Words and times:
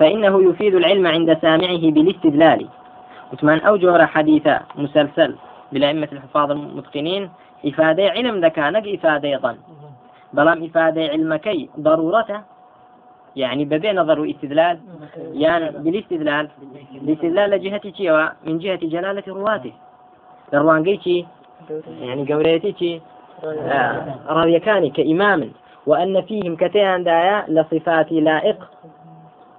فإنه 0.00 0.50
يفيد 0.50 0.74
العلم 0.74 1.06
عند 1.06 1.38
سامعه 1.42 1.90
بالاستدلال. 1.90 2.68
وثمان 3.32 3.58
أوجه 3.60 4.06
حديثة 4.06 4.60
مسلسل 4.76 5.34
بالأئمة 5.72 6.08
الحفاظ 6.12 6.50
المتقنين 6.50 7.30
إفادة 7.66 8.08
علم 8.10 8.44
ذكانك 8.44 8.88
إفادة 8.88 9.38
ظن. 9.38 9.56
بلام 10.32 10.64
إفادة 10.64 11.02
علمكي 11.02 11.68
ضرورته؟ 11.80 12.40
يعني 13.36 13.64
ببي 13.64 13.92
نظر 13.92 14.20
واستدلال 14.20 14.78
يعني 15.32 15.78
بالاستدلال. 15.78 16.48
الاستدلال 16.94 17.50
لجهة 17.50 17.80
من 18.46 18.58
جهة 18.58 18.76
جلالة 18.82 19.22
رواته. 19.28 19.72
لروانقيتي 20.52 21.26
يعني 22.00 22.32
قوليتي 22.32 23.00
آه، 23.44 24.14
راويكاني 24.28 24.90
كإمام. 24.90 25.52
وأن 25.86 26.22
فيهم 26.22 26.56
كتيان 26.56 27.04
دايا 27.04 27.44
لصفات 27.48 28.12
لائق. 28.12 28.56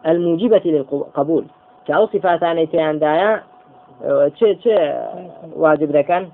الموجبة 0.06 0.62
للقبول. 0.66 1.46
كأو 1.88 2.08
صفاتان 2.08 2.70
تيان 2.70 3.00
دايا 3.00 3.44
چه 4.40 4.54
چه 4.64 4.76
واجب 5.56 5.92
ذكان 5.92 6.30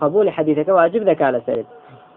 قبول 0.00 0.30
حديثك 0.30 0.68
واجب 0.68 1.22
على 1.22 1.42
سرد 1.46 1.64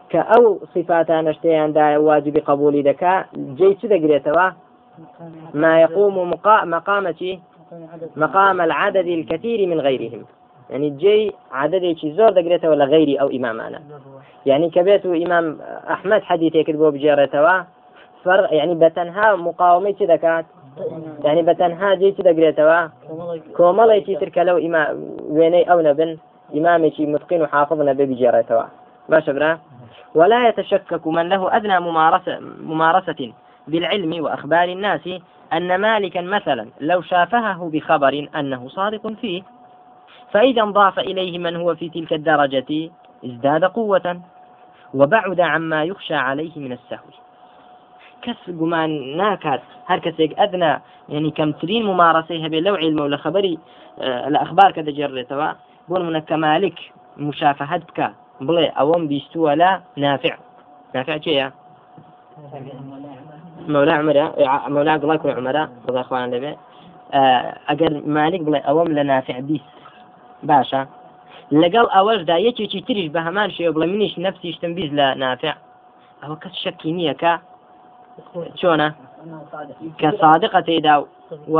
كأو 0.09 0.59
صفاتان 0.75 1.27
اشتيان 1.27 1.73
دايا 1.73 1.97
واجب 1.97 2.37
قبول 2.37 2.83
ذكاء 2.87 3.27
جي 3.35 3.73
دقريتوا 3.83 4.49
ما 5.53 5.81
يقوم 5.81 6.29
مقام 6.29 6.69
مقام 8.15 8.61
العدد 8.61 9.07
الكثير 9.07 9.67
من 9.67 9.79
غيرهم 9.79 10.25
يعني 10.69 10.89
جي 10.89 11.33
عددێکی 11.51 12.13
زۆر 12.17 12.31
دەگرێتەوە 12.33 12.65
ولا 12.65 12.85
غيري 12.85 13.15
أو 13.21 13.27
إمامنا 13.27 13.81
يعني 14.45 14.69
كبيت 14.69 15.05
إمام 15.05 15.57
أحمد 15.89 16.21
حديث 16.21 16.53
بۆ 16.53 16.91
بجێڕێتەوە 16.93 17.74
فرق 18.25 18.53
يعني 18.53 18.75
بتنها 18.75 19.35
مقاومة 19.35 19.91
چ 19.91 20.03
دەکات 20.03 20.45
يعني 21.23 21.41
بتنها 21.41 21.95
جي 21.95 22.11
چ 22.11 22.21
دەگرێتەوە 22.21 22.79
کۆمەڵێکی 23.57 24.19
ترکە 24.21 24.41
لەو 24.47 24.57
وێنەی 25.35 25.67
ئەو 25.69 25.79
نەبن 25.87 26.11
إمامێکی 26.57 27.05
متقين 27.13 27.41
وحافظ 27.41 27.79
نەبێ 27.89 28.05
بجێڕێتەوە 28.09 28.65
باشە 29.11 29.31
برا 29.35 29.57
ولا 30.15 30.49
يتشكك 30.49 31.07
من 31.07 31.29
له 31.29 31.57
أدنى 31.57 31.79
ممارسة, 31.79 32.39
ممارسة 32.63 33.33
بالعلم 33.67 34.23
وأخبار 34.23 34.69
الناس 34.69 35.09
أن 35.53 35.75
مالكا 35.75 36.21
مثلا 36.21 36.67
لو 36.81 37.01
شافهه 37.01 37.69
بخبر 37.73 38.27
أنه 38.35 38.67
صادق 38.67 39.07
فيه. 39.07 39.41
فإذا 40.31 40.61
انضاف 40.61 40.99
إليه 40.99 41.39
من 41.39 41.55
هو 41.55 41.75
في 41.75 41.89
تلك 41.89 42.13
الدرجة 42.13 42.89
ازداد 43.25 43.65
قوة. 43.65 44.21
وبعد 44.93 45.39
عما 45.39 45.83
يخشى 45.83 46.15
عليه 46.15 46.59
من 46.59 46.71
السهو. 46.71 47.24
کەس 48.25 48.41
گومان 48.59 48.91
ناکات. 49.19 49.61
هەر 49.89 49.99
کەسێک 50.05 50.31
ئەدنا 50.39 50.73
یعنی 51.13 51.29
کەمترین 51.37 51.83
ممارەسەی 51.89 52.43
هەبێ 52.45 52.59
لەو 52.65 52.75
علمە 52.83 53.01
و 53.03 53.13
لە 53.13 53.19
خبری 53.23 53.55
لە 54.33 54.37
ئەخبار 54.43 54.71
کە 54.75 54.81
دەجێڕێتەوە 54.87 55.49
بۆن 55.89 56.01
منە 56.07 56.21
کەمالک 56.29 56.77
مشافەهت 57.27 57.83
بکە. 57.89 58.07
بڵێ 58.47 58.65
ئەوەم 58.77 59.03
بیستووە 59.11 59.53
لە 59.61 59.71
نافع. 60.03 60.35
نافع 60.95 61.17
چێە 61.25 61.47
مەلا 63.73 63.93
عمرە 64.01 64.25
مەلا 64.75 64.93
گڵک 65.03 65.21
و 65.25 65.29
عمرە 65.39 65.63
بەداخواان 65.85 66.27
لەبێ 66.33 66.51
ئەگەر 67.69 67.91
مالک 68.17 68.41
بڵێ 68.47 68.59
ئەوەم 68.67 68.89
لە 68.97 69.03
نافع 69.11 69.37
بیست 69.49 69.75
باشە. 70.49 70.81
لەگەڵ 71.61 71.85
ئەوەشدا 71.95 72.35
یەکێکی 72.47 72.85
تریش 72.87 73.07
بە 73.15 73.21
هەمان 73.27 73.49
شێ 73.55 73.65
بڵێ 73.75 73.87
منیش 73.93 74.13
نفسیشتم 74.25 74.71
بیست 74.77 74.93
لە 74.99 75.07
نافع. 75.23 75.53
ئەوە 76.21 76.35
کەس 76.43 76.55
شەکی 76.63 76.91
نییە 76.97 77.15
کە 77.21 77.33
چۆنە 78.59 78.89
کە 79.99 80.09
صادقە 80.21 80.61
تێدا 80.67 80.95
و 81.55 81.57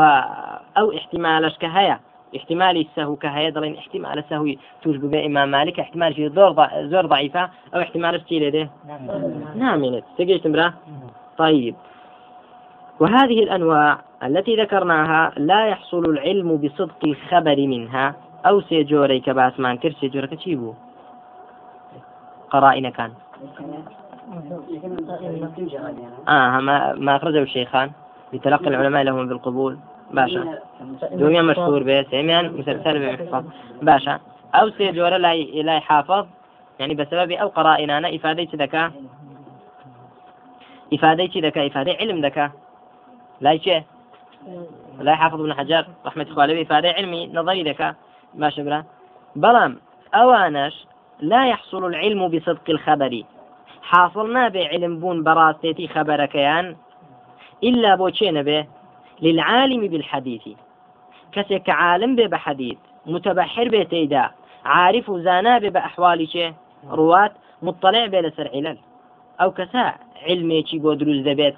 ئەو 0.76 0.88
احتیمالش 0.98 1.56
کە 1.62 1.70
هەیە 1.78 1.98
احتمالي 2.38 2.82
السهو 2.82 3.16
كهيا 3.16 3.50
دلين 3.50 3.76
احتمال 3.78 4.18
السهو 4.20 4.46
توش 4.82 4.96
ببيع 4.98 5.26
إمام 5.26 5.52
مالك. 5.52 5.80
احتمال 5.80 6.14
في 6.14 6.30
زور 6.30 6.52
زور 6.92 7.06
ضعيفة 7.06 7.50
أو 7.74 7.80
احتمال 7.82 8.16
اشتي 8.16 8.50
ده 8.50 8.70
نعم 9.56 10.00
تجيش 10.18 10.42
تمرة؟ 10.42 10.74
طيب. 11.38 11.76
وهذه 13.00 13.40
الأنواع 13.44 14.00
التي 14.24 14.56
ذكرناها 14.56 15.32
لا 15.38 15.68
يحصل 15.68 16.04
العلم 16.10 16.58
بصدق 16.58 17.02
الخبر 17.06 17.58
منها. 17.58 18.16
ئەو 18.46 18.62
سێ 18.68 18.80
جۆرەی 18.92 19.22
کە 19.26 19.32
باسمان 19.40 19.76
کرد 19.82 19.96
سێ 20.00 20.08
جۆرەکە 20.14 20.38
چی 20.44 20.56
بوو 20.60 20.74
قڕائینەکان 22.52 23.12
آه 26.28 26.60
ما 26.60 26.94
ما 26.94 27.16
أخرجه 27.16 27.44
الشيخان. 27.44 27.92
لتلقي 28.34 28.68
العلماء 28.68 29.04
لهم 29.04 29.28
بالقبول. 29.28 29.78
باشا. 30.12 30.60
دوميا 31.12 31.42
مشهور 31.42 31.84
به 31.84 32.04
سيميان 32.04 32.54
مسلسل 32.58 33.16
بحفظ 33.16 33.44
باشا. 33.82 34.20
أو 34.56 34.70
سيجورة 34.70 35.18
لا 35.18 35.36
لا 35.36 35.78
يحافظ. 35.78 36.26
يعني 36.80 36.94
بسبب 36.94 37.32
أو 37.32 37.48
قرائننا 37.48 38.16
إفادة 38.16 38.48
ذكاء 38.56 38.92
إفادة 40.94 41.30
ذكاء 41.36 41.68
إفادة 41.68 41.92
علم 41.92 42.26
ذكاء 42.26 42.52
لا 43.42 43.58
شيء 43.58 43.84
لا 45.00 45.12
يحافظ 45.12 45.42
ابن 45.42 45.54
حجر. 45.54 45.86
رحمة 46.06 46.24
الله 46.24 46.62
إفادة 46.62 46.90
علمي. 46.90 47.28
نظري 47.34 47.64
ذكاء 47.64 47.96
باشە 48.40 48.60
برا. 48.60 48.84
بەڵام 49.36 49.72
ئەوانش 50.14 50.76
لا 51.20 51.48
يحصل 51.48 51.86
العلم 51.86 52.28
بصدق 52.28 52.70
الخبر. 52.70 53.24
حاصل 53.90 54.28
نابێ 54.38 54.64
علم 54.72 54.94
بوون 55.02 55.18
بەڕاستێتی 55.26 55.92
خەبەرەکەیان 55.94 56.68
إلا 57.70 57.92
بۆ 58.00 58.08
چێ 58.18 58.30
نەبێ 58.38 58.60
للعالم 59.26 59.82
بالحديث. 59.92 60.46
کەسێک 61.36 61.62
کە 61.68 61.74
عالم 61.84 62.12
بێ 62.18 62.26
بە 62.34 62.40
حەدیث 62.46 62.82
متبحر 63.14 63.68
بێ 63.74 63.84
تێدا 63.92 64.26
عارف 64.76 65.06
و 65.10 65.20
زانا 65.26 65.56
بێ 65.64 65.70
بە 65.76 65.82
ئەحوالی 65.86 66.28
چێ 66.34 66.48
ڕوات 66.98 67.34
مطلع 67.68 68.06
بێ 68.14 68.20
لەسەر 68.26 68.48
علل 68.56 68.78
ئەو 69.40 69.50
کەسا 69.58 69.86
علمێکی 70.30 70.78
بۆ 70.84 70.92
دروست 71.02 71.24
دەبێت 71.30 71.56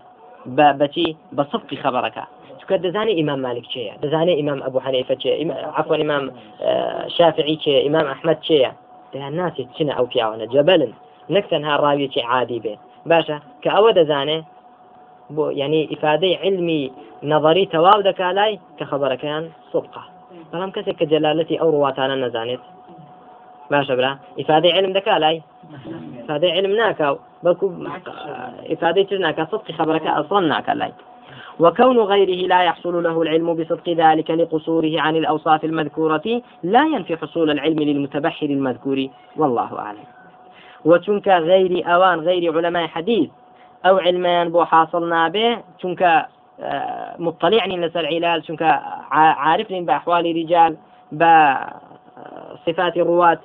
بە 0.58 0.68
بەچی 0.80 1.10
بە 1.38 1.44
سبقی 1.52 1.78
خەبەرەکە 1.84 2.26
چکە 2.60 2.76
دەزانێ 2.86 3.14
ئیمام 3.20 3.40
مالک 3.46 3.66
چەیە 3.74 3.94
دەزانێ 4.04 4.34
ئیمام 4.40 4.60
ئەبوو 4.66 4.86
حەنیفە 4.86 5.16
چێ 5.22 5.32
عفوا 5.80 5.96
ئیمام 6.02 6.26
شافعی 7.18 7.58
چێ 7.64 7.76
ئیمام 7.86 8.08
ئەحمد 8.12 8.40
چەیە 8.48 8.72
دەیان 9.12 9.34
ناسێت 9.40 9.70
چنە 9.78 9.94
ئەو 9.98 10.06
پیاوانە 10.12 10.46
جەبلن 10.54 10.94
نەک 11.34 11.46
تەنها 11.52 11.74
ڕاویەکی 11.84 12.28
عادی 12.32 12.60
بێ. 12.64 12.76
باشە 13.10 13.38
کە 13.64 13.70
ئەوە 13.76 13.92
دەزانێ 14.00 14.40
بۆ 15.36 15.46
ینی 15.62 15.84
ئیفادەی 15.92 16.40
علمی 16.44 16.82
نظری 17.32 17.66
تەواو 17.74 18.06
دەکا 18.10 18.30
لای 18.38 18.60
کە 18.78 18.86
خەبەرەکەیان 18.92 19.46
سوبقە 19.72 20.04
بەڵام 20.52 20.72
کەسێک 20.76 20.96
کە 21.00 21.06
جەلالەتی 21.12 21.60
ئەو 21.62 21.70
ڕواتانە 21.76 22.16
نەزانێت. 22.24 22.64
برا 23.70 24.12
ئیفادەی 24.40 24.72
علم 24.78 24.92
دەکا 24.98 25.16
لای؟ 25.24 25.38
ئیفادەی 26.20 26.52
علم 26.58 26.74
ناکاو. 26.82 27.16
بەڵکو 27.46 27.66
ئیفادەی 28.72 29.06
تر 29.10 29.18
ناکە 29.26 29.44
سبقی 29.52 29.74
خەبەرەکە 29.80 30.10
ئەسڵ 30.18 30.44
ناکە 30.54 30.74
وكون 31.60 32.00
غيره 32.00 32.48
لا 32.48 32.64
يحصل 32.64 33.04
له 33.04 33.22
العلم 33.22 33.54
بصدق 33.54 33.90
ذلك 33.90 34.32
لقصوره 34.32 35.02
عن 35.02 35.16
الأوصاف 35.16 35.66
المذكورة 35.66 36.42
لا 36.64 36.84
ينفي 36.86 37.18
حصول 37.18 37.50
العلم 37.50 37.80
للمتبحر 37.80 38.46
المذكور. 38.46 39.08
والله 39.38 39.80
أعلم. 39.80 40.17
وتنك 40.86 41.28
غير 41.28 41.94
أوان 41.94 42.20
غير 42.20 42.58
علماء 42.58 42.88
حديث 42.88 43.30
أو 43.86 43.98
علمان 43.98 44.50
بو 44.50 44.64
حاصلنا 44.64 45.28
به 45.28 45.58
تنك 45.82 46.28
آه، 46.60 47.16
مطلعني 47.20 47.78
لسر 47.78 48.06
علال 48.06 48.42
تنك 48.42 48.82
عارفني 49.12 49.82
بأحوال 49.82 50.26
رجال 50.36 50.78
بصفات 51.12 52.98
الرواة 52.98 53.40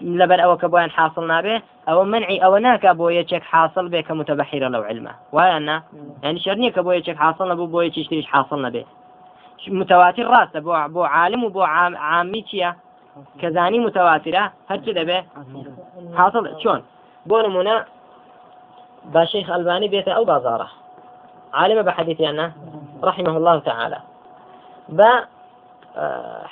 لەبەر 0.00 0.38
ئەوە 0.42 0.56
کە 0.62 0.68
بۆیان 0.72 0.90
حاصل 0.96 1.24
نابێ 1.32 1.56
ئەوە 1.88 2.04
منعی 2.12 2.42
ئەوە 2.44 2.58
ناکە 2.66 2.90
بۆ 2.98 3.06
یەکێک 3.20 3.44
حاصل 3.52 3.86
بێ 3.92 4.00
کە 4.06 4.12
متبەحیرە 4.20 4.68
لەو 4.74 4.82
علمە. 4.90 5.12
وایە 5.34 5.58
ینی 6.24 6.40
شەر 6.44 6.56
نییە 6.60 6.72
کە 6.76 6.82
بۆ 6.86 6.90
یەکێک 6.98 7.16
حاصل 7.24 7.46
نەبوو 7.52 7.72
بۆ 7.74 7.80
یەکی 7.86 8.04
شتریش 8.04 8.26
حاصل 8.34 8.58
نەبێ. 8.66 8.82
متواتر 9.80 10.26
بۆ 10.66 10.72
بۆ 10.94 11.02
عالم 11.16 11.44
و 11.44 11.50
بۆ 11.56 11.62
عامی 12.08 12.42
چییە؟ 12.48 12.70
کەزانی 13.40 13.78
متواترە 13.86 14.44
هەرچی 14.70 14.92
دەبێ؟ 14.98 15.18
حاصل؟ 16.16 16.44
چۆن؟ 16.62 16.80
بۆ 17.28 17.36
نمونە 17.44 17.76
با 19.12 19.24
شيخ 19.24 19.50
بيت 19.94 20.08
أو 20.08 20.24
بازارة 20.24 20.68
عالم 21.52 21.82
بحديثنا 21.82 22.52
رحمه 23.04 23.36
الله 23.36 23.58
تعالى 23.58 23.98
با 24.88 25.10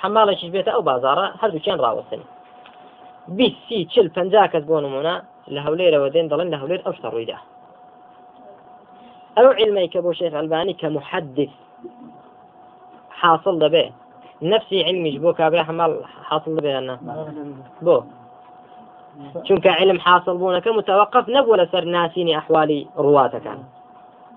حمالة 0.01 0.51
بيت 0.51 0.69
أو 0.69 0.83
بازارة 0.83 1.35
هل 1.41 1.59
كان 1.59 1.79
سی 3.69 3.85
چل 3.85 4.09
پنجا 4.09 4.47
کەس 4.47 4.65
بۆ 4.71 4.77
نمونە 4.85 5.15
لە 5.55 5.61
هەولێرەوە 5.67 6.09
دێن 6.15 6.27
دەڵێن 6.31 6.49
لە 6.53 6.59
هەولێر 6.61 6.81
ئەو 6.85 6.93
شەڕوویدا 6.93 7.39
ئەو 9.37 9.49
علمەی 9.61 9.89
کە 9.93 9.99
بۆ 10.05 10.13
حاصل 13.21 13.57
دەبێ 13.65 13.85
نفسی 14.43 14.79
علمیش 14.89 15.17
بۆ 15.25 15.31
کابرا 15.39 15.63
هەماڵ 15.71 15.91
حاصل 16.29 16.53
دەبێنە 16.59 16.97
بۆ. 17.87 17.97
چونکە 19.47 19.71
علم 19.81 19.99
حاصل 20.07 20.35
بوونەکە 20.41 20.71
متوقف 20.79 21.25
نەبوو 21.37 21.61
لەسەر 21.61 21.85
ناسینی 21.97 22.37
ئەحوالی 22.37 22.89
ڕواتەکان 23.05 23.59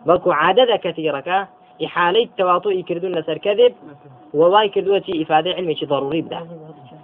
بەڵکو 0.07 0.29
عادەدە 0.41 0.77
تواطؤ 2.37 2.81
كردون 2.81 3.11
لسر 3.11 3.37
كذب 3.37 3.73
وواي 4.33 4.69
كردوتي 4.69 5.21
إفادة 5.23 5.51
علمي 5.51 5.75
ضروري 5.85 6.21
بدا. 6.21 6.47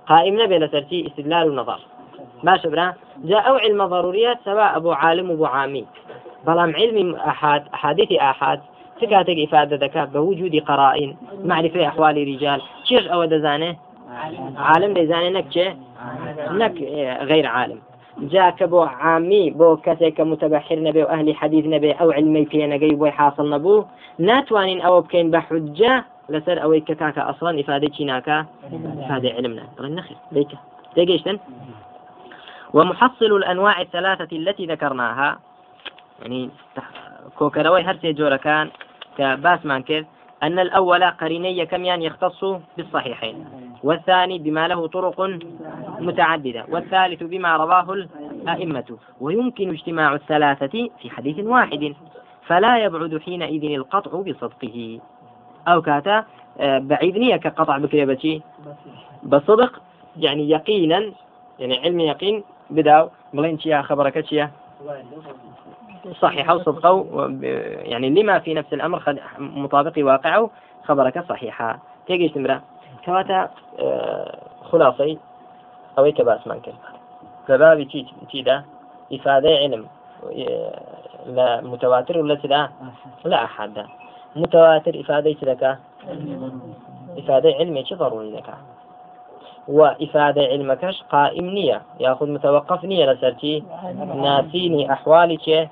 قائم 0.07 0.41
نبي 0.41 0.57
لسرتي 0.57 1.07
استدلال 1.07 1.49
ونظر. 1.49 1.79
ما 2.43 2.57
شبرا؟ 2.57 2.93
جاء 3.23 3.49
أو 3.49 3.55
علم 3.55 3.85
ضروريات 3.85 4.37
سواء 4.45 4.77
أبو 4.77 4.91
عالم 4.91 5.31
وأبو 5.31 5.45
عامي. 5.45 5.85
بلام 6.47 6.75
علم 6.75 7.15
أحد 7.15 7.63
أحاديث 7.73 8.11
أحد 8.11 8.59
تكاتك 9.01 9.37
إفادة 9.47 9.85
ذكاء 9.85 10.05
بوجود 10.05 10.55
قرائن 10.55 11.15
معرفة 11.43 11.87
أحوال 11.87 12.17
الرجال 12.17 12.61
شيخ 12.83 13.11
أو 13.11 13.25
دزانه 13.25 13.75
عالم. 14.57 14.93
دزانه 14.93 15.29
نك 15.29 15.75
نك 16.51 16.77
غير 17.21 17.47
عالم. 17.47 17.79
جاك 18.17 18.63
بو 18.63 18.81
عامي 18.81 19.49
بو 19.49 19.77
كسيك 19.77 20.21
متبحر 20.21 20.79
نبي 20.79 21.03
وأهل 21.03 21.35
حديث 21.35 21.65
نبي 21.65 21.91
أو 21.91 22.11
علمي 22.11 22.45
في 22.45 22.67
نجي 22.67 22.95
بو 22.95 23.05
حاصل 23.05 23.49
نبو 23.49 23.85
ناتوانين 24.19 24.81
أو 24.81 25.01
بكين 25.01 25.31
بحجة 25.31 26.05
لسر 26.29 26.63
أو 26.63 26.81
كاكا 26.87 27.29
أصلا 27.29 27.59
إفادة 27.59 27.93
شناكا 27.93 28.45
إفادة 29.05 29.29
علمنا 29.29 29.63
طيب 29.77 29.91
نخير 29.91 30.17
ليك 30.31 30.47
تيجيشتن 30.95 31.39
ومحصل 32.73 33.25
الأنواع 33.25 33.81
الثلاثة 33.81 34.37
التي 34.37 34.65
ذكرناها. 34.65 35.39
يعني 36.21 36.49
كوكروي 37.37 37.81
هرسي 37.81 38.13
جورا 38.13 38.35
كان 38.35 38.69
كباس 39.17 39.65
مانكر 39.65 40.05
أن 40.43 40.59
الأول 40.59 41.03
قريني 41.03 41.65
كميان 41.65 42.01
يختص 42.01 42.45
بالصحيحين. 42.77 43.45
والثاني 43.83 44.39
بما 44.39 44.67
له 44.67 44.87
طرق 44.87 45.39
متعددة 45.99 46.65
والثالث 46.69 47.23
بما 47.23 47.57
رواه 47.57 47.93
الأئمة. 47.93 48.97
ويمكن 49.21 49.69
اجتماع 49.69 50.13
الثلاثة 50.13 50.89
في 51.01 51.09
حديث 51.09 51.39
واحد 51.39 51.93
فلا 52.47 52.83
يبعد 52.83 53.17
حينئذ 53.17 53.63
القطع 53.63 54.21
بصدقه. 54.21 54.99
أو 55.67 55.81
كاتا 55.81 56.25
آه، 56.59 56.79
بعيد 56.79 57.17
نية 57.17 57.35
كقطع 57.35 57.77
بكريبتي 57.77 58.41
بصدق 59.23 59.81
يعني 60.17 60.49
يقينا 60.49 61.11
يعني 61.59 61.79
علم 61.79 61.99
يقين 61.99 62.43
بداو 62.69 63.09
بلين 63.33 63.59
شيا 63.59 63.81
خبرك 63.81 64.25
شيا. 64.25 64.51
صحيحة 66.19 66.55
وصدقه 66.55 67.27
يعني 67.83 68.09
لما 68.09 68.39
في 68.39 68.53
نفس 68.53 68.73
الأمر 68.73 69.19
مطابق 69.39 69.93
واقعه 69.97 70.49
خبرك 70.83 71.25
صحيحة 71.29 71.79
تيجي 72.07 72.29
تمرة. 72.29 72.70
كواتا 73.05 73.49
آه، 73.79 74.37
خلاصي 74.71 75.17
أو 75.97 76.05
ممكن 76.47 76.73
لبابي 77.49 77.85
تي 77.85 78.05
تي 78.31 78.41
ده 78.41 78.65
إفادة 79.13 79.49
علم 79.49 79.85
لا 81.25 81.61
متواتر 81.61 82.17
ولا 82.17 82.35
تدا 82.35 82.69
لا 83.25 83.43
أحد. 83.43 83.85
متواتر 84.35 84.99
إفادة 84.99 85.35
لك 85.41 85.77
إفادة 87.17 87.53
علمي 87.59 87.83
ضروري 87.93 88.31
لك 88.31 88.53
وإفادة 89.67 90.41
علمكش 90.41 91.03
قائم 91.03 91.45
نية. 91.45 91.81
يأخذ 91.99 92.29
متوقف 92.29 92.83
نية 92.83 93.11
لسرتي 93.11 93.63
ناسيني 94.15 94.93
أحوالي 94.93 95.67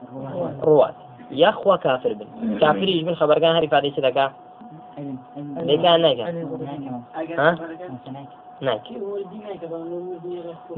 رواد. 0.63 0.93
يخوى 1.31 1.77
كافر 1.77 2.13
بن. 2.13 2.57
كافر 2.59 2.83
يجبن 2.83 3.15
خبر 3.15 3.39
كان 3.39 3.55
هر 3.55 3.65
إفادة 3.65 3.89
لك 3.97 4.31
بیکار 5.67 5.97
نەکەم 6.05 6.27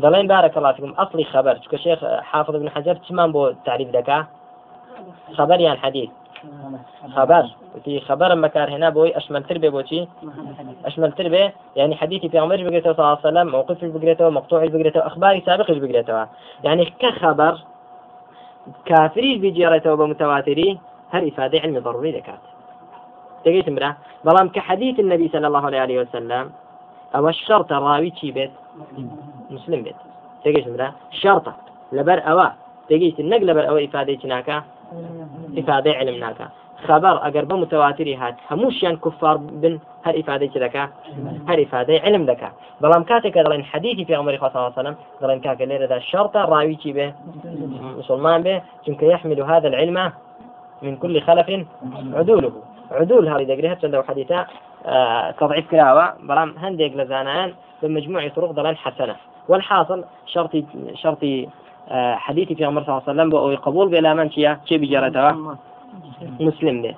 دەڵێن 0.04 0.26
بارەکەڵاتکم 0.32 0.92
ئەفلی 1.00 1.26
خەبەر. 1.34 1.56
چکە 1.64 1.78
شێخ 1.84 2.00
حافظ 2.32 2.56
بن 2.62 2.70
حەجەر 2.76 2.98
چمان 3.06 3.30
بۆ 3.36 3.44
تعریف 3.68 3.90
دەکا؟ 3.98 4.20
خەبەر 5.38 5.60
یان 5.68 5.78
حەدیث. 5.84 6.12
خەبەر. 7.16 7.46
وتی 7.76 7.94
خەبەرم 8.08 8.40
بەکارهێنا 8.46 8.90
بۆی 8.96 9.16
ئەشمەلتر 9.18 9.58
بێ 9.64 9.70
بۆچی؟ 9.76 10.02
ئەشمەلتر 10.86 11.28
بێ. 11.34 11.44
یعنی 11.80 11.94
حەدیثی 12.02 12.30
پێمەری 12.34 12.66
بگرێتەوە 12.68 12.96
ساسەلم 13.00 13.48
مووقفش 13.54 13.90
بگرێتەوە 13.96 14.32
مقتوعش 14.38 14.70
بگرێتەوە 14.76 15.06
ئەخباری 15.08 15.46
سابقش 15.48 15.78
بگرێتەوە. 15.84 16.24
یعنی 16.66 16.86
کە 17.02 17.10
خەبەر 17.22 17.56
کافریش 18.90 19.38
بجێڕێتەوە 19.44 19.96
بە 20.00 20.06
متەواتری 20.12 20.70
هەر 21.14 21.22
ئیفادەی 21.28 21.62
علمی 21.64 21.82
ضروری 21.86 22.14
دەکات. 22.18 22.44
تقيت 23.46 23.70
مرة 23.70 23.98
بلام 24.26 24.50
كحديث 24.50 25.00
النبي 25.00 25.30
صلى 25.30 25.48
الله 25.48 25.66
عليه 25.66 26.00
وسلم. 26.00 26.52
أو 27.16 27.30
الشرط 27.30 27.72
الراوي 27.72 28.10
تشي 28.10 28.32
بيت؟ 28.32 28.52
مسلم 29.50 29.82
بيت. 29.84 29.96
تقيت 30.44 30.68
مرة 30.68 30.94
شرطة 31.12 31.54
لبر 31.92 32.20
أوا. 32.32 32.50
تقيت 32.90 33.20
النقل 33.20 33.48
لبر 33.48 33.70
أوا 33.70 33.86
إفادة 33.86 34.18
هناك 34.24 34.64
إفادة 35.58 35.92
علم 35.92 36.16
ناكا 36.20 36.50
خبر 36.88 37.28
أجر 37.28 37.46
بمتواتري 37.46 38.16
هات. 38.16 38.36
هموشيان 38.52 38.98
كفار 38.98 39.38
بن 39.38 39.80
هل 40.04 40.20
إفادة 40.20 40.52
ذكاء 40.56 40.90
هل 41.48 41.62
إفادة 41.62 42.00
علم 42.00 42.26
ذكاء 42.26 42.52
بلام 42.82 43.04
كاتك 43.04 43.38
دلين 43.38 43.64
حديثي 43.64 44.06
في 44.06 44.16
عمر 44.16 44.38
صلى 44.38 44.48
الله 44.48 44.74
عليه 44.78 44.96
وسلم 45.20 45.40
كاك 45.40 45.62
ليلة 45.62 45.86
ذا 45.86 45.96
الشرطة 45.96 46.40
راوي 46.46 46.78
به 46.86 47.14
مسلمان 47.98 48.44
به 48.44 48.62
چونك 48.86 49.04
يحمل 49.04 49.42
هذا 49.42 49.68
العلم 49.68 50.12
من 50.82 50.96
كل 50.98 51.22
خلف 51.22 51.50
عدوله. 52.14 52.52
عدول 52.92 53.28
هذه 53.28 53.44
دقريها 53.44 53.74
تندو 53.74 54.04
حديثة 54.04 54.46
آه 54.86 55.32
تضعيف 55.32 55.72
كلاوة 55.72 56.14
بلام 56.24 56.56
هنديك 56.58 56.96
لزانان 56.96 57.54
بمجموع 57.84 58.28
طرق 58.28 58.52
دلين 58.52 58.78
حسنة. 58.78 59.16
والحاصل 59.48 60.04
شرطي 60.26 60.66
شرطي 60.94 61.50
آه 61.90 62.16
حديثي 62.16 62.56
في 62.56 62.66
عمر 62.66 62.84
صلى 62.84 62.90
الله 62.90 63.04
عليه 63.08 63.12
وسلم 63.12 63.30
بأو 63.30 63.56
قبول 63.56 63.90
بلا 63.90 64.14
من 64.14 64.32
شيء 64.32 64.58
شيء 64.66 64.78
بجارته 64.78 65.58
مسلم 66.40 66.82
به 66.82 66.96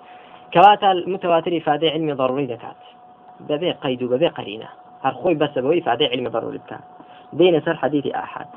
كواتا 0.53 0.91
المتواتر 0.91 1.57
إفادة 1.57 1.89
علمي 1.89 2.13
ضروري 2.13 2.45
دكات 2.45 2.75
ببي 3.39 3.71
قيد 3.71 4.03
وببي 4.03 4.27
قرينة. 4.27 4.67
هرخوي 5.03 5.33
بس 5.33 5.49
بوي 5.57 5.79
إفادة 5.79 6.05
علمي 6.05 6.29
ضروري 6.29 6.57
بكات 6.57 6.79
دين 7.33 7.61
سر 7.61 7.75
حديث 7.75 8.05
آحاد. 8.07 8.47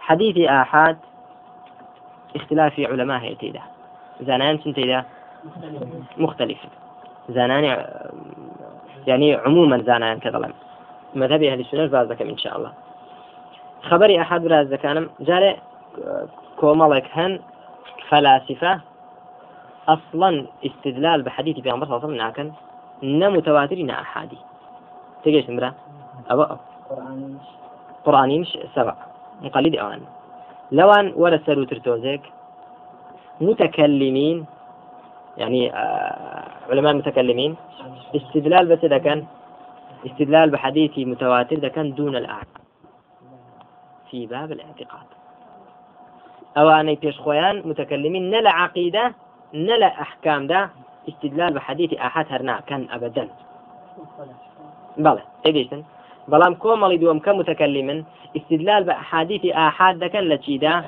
حديث 0.00 0.48
آحاد 0.48 0.96
اختلاف 2.36 2.80
علماء 2.80 3.20
هيتيدا. 3.20 3.60
زنان 4.20 4.58
سنتيدا. 4.58 5.04
مختلف. 6.16 6.58
زنان 7.28 7.64
يعني 9.06 9.34
عموما 9.34 9.82
زنان 9.82 10.18
كظلم 10.18 10.52
مذهب 11.14 11.42
أهل 11.42 11.60
السنة 11.60 11.86
بازكم 11.86 12.28
إن 12.28 12.38
شاء 12.38 12.56
الله 12.56 12.72
خبري 13.82 14.20
أحد 14.20 14.42
براز 14.42 14.74
كانم 14.74 15.10
جاري 15.20 15.56
كومالك 16.56 17.06
هن 17.12 17.40
فلاسفة 18.08 18.80
أصلا 19.88 20.46
استدلال 20.66 21.22
بحديث 21.22 21.58
في 21.60 21.70
عمر 21.70 21.86
صلى 21.86 21.96
الله 21.96 22.22
عليه 22.22 22.32
وسلم 22.32 22.52
نا 23.02 23.28
متواتر 23.28 23.76
نا 23.76 24.00
أحادي 24.00 24.38
تجيش 25.24 25.50
مرا 25.50 25.74
أبا 26.30 26.58
قرآني 28.04 28.38
مش 28.38 28.58
سبع. 28.74 28.94
مقلد 29.42 29.76
أوان 29.76 30.00
لوان 30.72 31.12
ولا 31.16 31.40
سرو 31.46 31.64
ترتوزك 31.64 32.20
متكلمين 33.40 34.46
يعني 35.38 35.74
آه 35.74 36.48
علماء 36.70 36.94
متكلمين. 36.94 37.56
استدلال 38.16 38.66
بس 38.66 38.84
إذا 38.84 38.98
كان 38.98 39.24
استدلال 40.06 40.50
بحديث 40.50 40.98
متواتر 40.98 41.56
إذا 41.56 41.68
كان 41.68 41.94
دون 41.94 42.16
الأعلى 42.16 42.46
في 44.10 44.26
باب 44.26 44.52
الاعتقاد. 44.52 45.06
أو 46.56 46.68
أنا 46.68 46.94
بيش 46.94 47.18
خويان 47.18 47.62
متكلمين 47.64 48.30
نلا 48.30 48.50
عقيدة 48.50 49.14
نلا 49.54 50.00
أحكام 50.00 50.46
ده. 50.46 50.70
استدلال 51.08 51.54
بحديث 51.54 51.94
أحد 51.94 52.26
هرنا 52.30 52.60
كان 52.60 52.86
أبدا. 52.90 53.28
بلى 54.96 55.22
إيجيشن 55.46 55.84
بلام 56.28 56.54
كومالي 56.54 56.96
دوم 56.96 57.18
كمتكلم 57.18 58.04
استدلال 58.36 58.84
بأحاديث 58.84 59.46
آحاد 59.46 60.04
كان 60.04 60.24
لتشيدا 60.24 60.84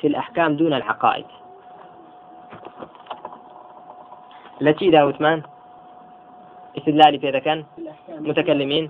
في 0.00 0.06
الأحكام 0.06 0.56
دون 0.56 0.74
العقائد. 0.74 1.24
لتشيدا 4.60 5.04
وثمان 5.04 5.42
استدلالي 6.78 7.18
في 7.18 7.40
كان 7.40 7.64
متكلمين؟ 8.10 8.88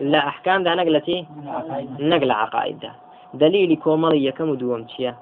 لا 0.00 0.28
أحكام 0.28 0.62
ده 0.62 0.74
نقلتي 0.74 1.26
نقل 2.00 2.30
عقائد 2.30 2.78
ده 2.78 2.92
دليل 3.34 3.76
كومالي 3.76 4.32
كم 4.32 4.54
دوم 4.54 4.84
تشيا. 4.84 5.14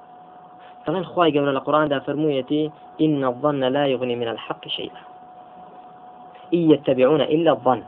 طبعا 0.87 1.03
خواي 1.03 1.31
قبل 1.31 1.49
القرآن 1.49 1.89
ده 1.89 1.99
فرمويتي 1.99 2.71
إن 3.01 3.25
الظن 3.25 3.65
لا 3.65 3.87
يغني 3.87 4.17
من 4.17 4.29
الحق 4.29 4.69
شيئا. 4.69 5.01
إن 6.55 6.71
يتبعون 6.71 7.21
إلا 7.21 7.51
الظن 7.53 7.83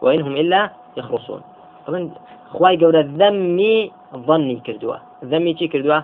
وإنهم 0.00 0.36
إلا 0.36 0.70
يخرصون. 0.96 1.42
طبعا 1.86 2.10
خواي 2.50 2.76
قبل 2.76 2.96
الذمي 2.96 3.92
ظني 4.16 4.56
كردوا. 4.66 4.96
ذمي 5.24 5.54
تي 5.54 5.68
كردوا؟ 5.68 6.00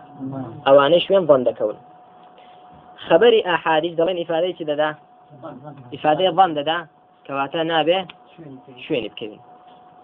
أو 0.68 0.80
أنا 0.80 0.98
شوين 0.98 1.26
ظن 1.26 1.44
دكون 1.44 1.76
خبري 3.08 3.54
أحاديث 3.54 3.94
دلين 3.94 4.22
إفادة 4.22 4.74
دا 4.74 4.94
إفادة 5.94 6.30
ظن 6.30 6.54
دا 6.54 6.86
كواتا 7.26 7.62
نابه 7.62 8.06
شوين 8.88 9.08
بكذن 9.08 9.38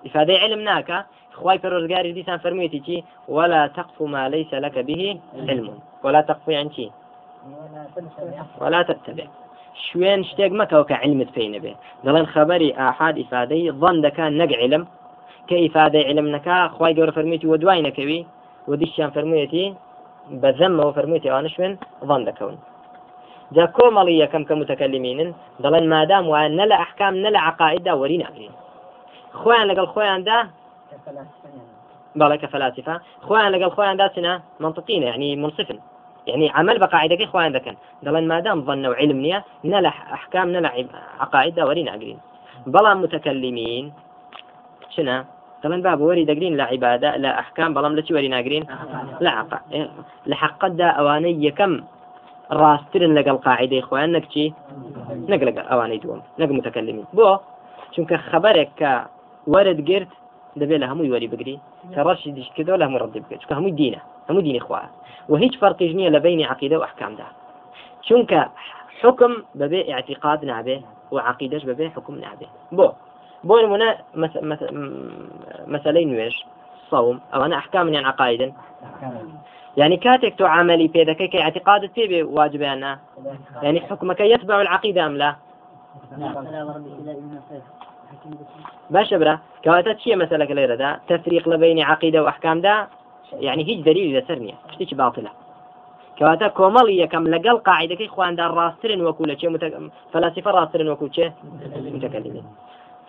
إفادة 0.06 0.34
علم 0.38 0.60
ناكا 0.60 1.04
خواي 1.32 1.58
فرزقاري 1.58 2.12
ديسان 2.12 2.38
فرميتي 2.38 3.04
ولا 3.28 3.66
تقف 3.66 4.02
ما 4.02 4.28
ليس 4.28 4.54
لك 4.54 4.78
به 4.78 5.20
علم. 5.34 5.78
ولا 6.04 6.20
تقف 6.20 6.50
عن 6.50 6.70
شيء 6.70 6.92
ولا 8.60 8.82
تتبع. 8.82 9.24
شوێن 9.86 10.22
شتێک 10.30 10.52
مەکەوە 10.60 10.84
کە 10.90 10.96
علمت 11.02 11.30
پێی 11.36 11.48
نەبێ. 11.54 11.72
دەڵێن 12.04 12.26
خەبەری 12.34 12.74
ئاحاد 12.78 13.16
ئیفادەی 13.16 13.72
ظن 13.80 13.96
دەکە 14.06 14.24
نەک 14.40 14.52
علم. 14.62 14.82
کە 15.48 15.56
ئیفادەی 15.64 16.04
علم 16.10 16.26
نەکا 16.36 16.58
خی 16.76 16.94
گەورە 16.96 17.12
فەرمیێتی 17.16 17.46
وە 17.50 17.56
دوای 17.62 17.82
نەکەوی. 17.88 18.26
و 18.68 18.76
دیشتیان 18.76 19.10
فەرموویەتی 19.14 19.66
بەزەمەوە 20.42 20.94
فەرموویەتی 20.96 21.30
ئەوانە 21.30 21.50
شوێن 21.54 21.72
دەکەون. 22.28 22.56
جا 23.56 23.64
کۆمەڵی 23.76 24.14
یەکەم 24.22 24.42
کە 24.48 24.54
متەکەلیمینن 24.60 25.30
دەڵێن 25.62 25.86
مادام 25.94 26.24
وایە 26.32 26.50
نە 26.58 26.64
لە 26.70 26.76
ئەحکام 26.82 27.14
نە 27.24 27.30
لە 27.34 27.40
عقائددا 27.48 27.92
وەری 28.00 28.18
ناگرین 28.24 28.54
خۆیان 29.40 29.66
لەگەڵ 29.70 29.86
خۆیاندا 29.94 30.38
بەڵێ 32.20 32.36
کە 32.42 32.48
فەلاسفە 32.52 32.94
خۆیان 33.26 33.50
لەگەڵ 33.54 33.70
خۆیاندا 33.76 34.06
چنە 34.14 34.32
منطقینە 34.62 35.06
يعني 35.10 35.28
منصفن. 35.36 35.78
يعني 36.26 36.50
عمل 36.50 36.78
بقاعدة 36.78 37.26
خوان 37.26 37.52
ذكن 37.52 37.76
دلن 38.02 38.28
ما 38.28 38.40
دام 38.40 38.58
ظنوا 38.64 38.94
علم 38.94 39.18
نيا 39.24 39.38
نلا 39.64 39.88
أحكام 39.88 40.48
نلا 40.54 40.70
عقائد 41.20 41.60
ورين 41.60 41.88
عقلين 41.88 42.18
بلا 42.66 42.94
متكلمين. 42.94 43.92
شنا 44.94 45.24
دلن 45.64 45.82
باب 45.82 46.00
وري 46.00 46.24
دقرين 46.24 46.56
لا 46.56 46.64
عبادة 46.64 47.16
لا 47.16 47.38
أحكام 47.38 47.74
بلا 47.74 47.88
ملتي 47.88 48.14
ورين 48.14 48.34
عقلين 48.34 48.64
لا 49.20 49.30
عقا 49.30 49.58
لحق 50.26 50.66
دا 50.66 50.86
أواني 50.86 51.50
كم؟ 51.50 51.72
راسترن 52.52 53.14
لقى 53.14 53.30
القاعدة 53.30 53.78
إخوان 53.78 54.12
نكتي 54.12 54.54
نقل 55.28 55.58
أواني 55.58 55.96
دوم 55.98 56.22
نقل 56.38 56.52
متكلمين. 56.52 57.04
بو 57.12 57.36
چونك 57.92 58.14
خبرك 58.14 59.08
ورد 59.46 59.90
قرت 59.90 60.12
دەبێت 60.60 60.80
لە 60.82 60.86
هەمووی 60.90 61.10
وەری 61.14 61.28
بگری 61.32 61.56
کە 61.94 62.00
ڕەشی 62.06 62.30
دیشکردەوە 62.36 62.78
لە 62.80 62.84
هەموو 62.86 63.02
ڕدی 63.02 63.20
بکەیت 63.22 63.40
چکە 63.42 63.54
هەمووی 63.58 63.76
دینە 63.80 64.00
هەموو 64.28 64.46
دینی 64.46 64.60
خوا 64.66 64.80
و 65.30 65.34
هیچ 65.42 65.54
فەرقیش 65.60 65.92
نییە 65.98 66.10
لە 66.16 66.20
بینی 66.24 66.44
عقیدە 66.52 66.76
و 66.78 66.84
ئەحکامدا 66.86 67.28
چونکە 68.06 68.40
حکم 69.00 69.32
بەبێ 69.60 69.80
اعتقاد 69.94 70.40
نابێ 70.50 70.76
و 71.12 71.16
عقیدەش 71.30 71.62
بەبێ 71.70 71.86
حکم 71.96 72.14
نابێ 72.24 72.48
بۆ 72.76 72.86
بۆ 73.48 73.54
نمونە 73.64 73.88
مەسلەی 75.72 76.06
نوێش 76.10 76.36
صوم 76.90 77.16
ئەوانە 77.32 77.54
ئەحکامنیان 77.60 78.04
عقایدن 78.12 78.52
يعني 79.76 79.96
كاتك 79.96 80.34
تو 80.38 80.46
عملي 80.46 80.88
بيدك 80.88 81.16
كي 81.16 81.42
اعتقاد 81.42 81.88
تبي 81.88 82.22
واجبانا 82.22 82.98
يعني 83.62 83.80
حكمك 83.80 84.20
يتبع 84.20 84.60
العقيدة 84.60 85.06
أم 85.06 85.16
لا؟ 85.16 85.36
باشە 88.90 89.16
برا. 89.20 89.34
کەواتە 89.64 89.92
چییە 90.00 90.16
مەسلەکە 90.22 90.54
لێرەدا؟ 90.58 90.90
تفریق 91.08 91.44
لە 91.52 91.56
بینی 91.62 91.84
عقیدە 91.92 92.20
و 92.20 92.28
ئەحکامدا؟ 92.30 92.76
یعنی 93.40 93.62
هیچ 93.64 93.84
دلیلی 93.84 94.20
لەسەر 94.20 94.38
نییە. 94.44 94.56
شتێکی 94.72 94.96
باتڵە 95.00 95.32
کەواتە 96.18 96.48
کۆمەڵی 96.58 97.00
یەکەم 97.02 97.24
لەگەڵ 97.34 97.56
قاعدەکەی 97.68 98.12
خۆیاندا 98.14 98.46
ڕاسترن 98.56 99.00
وەکو 99.06 99.24
لە 99.30 99.34
چێ 99.40 99.48
فەلاسیفە 100.12 100.50
ڕاسترن 100.56 100.88
وەکو 100.88 101.06
چێ؟ 101.16 101.26
متەکەلیمین 101.94 102.46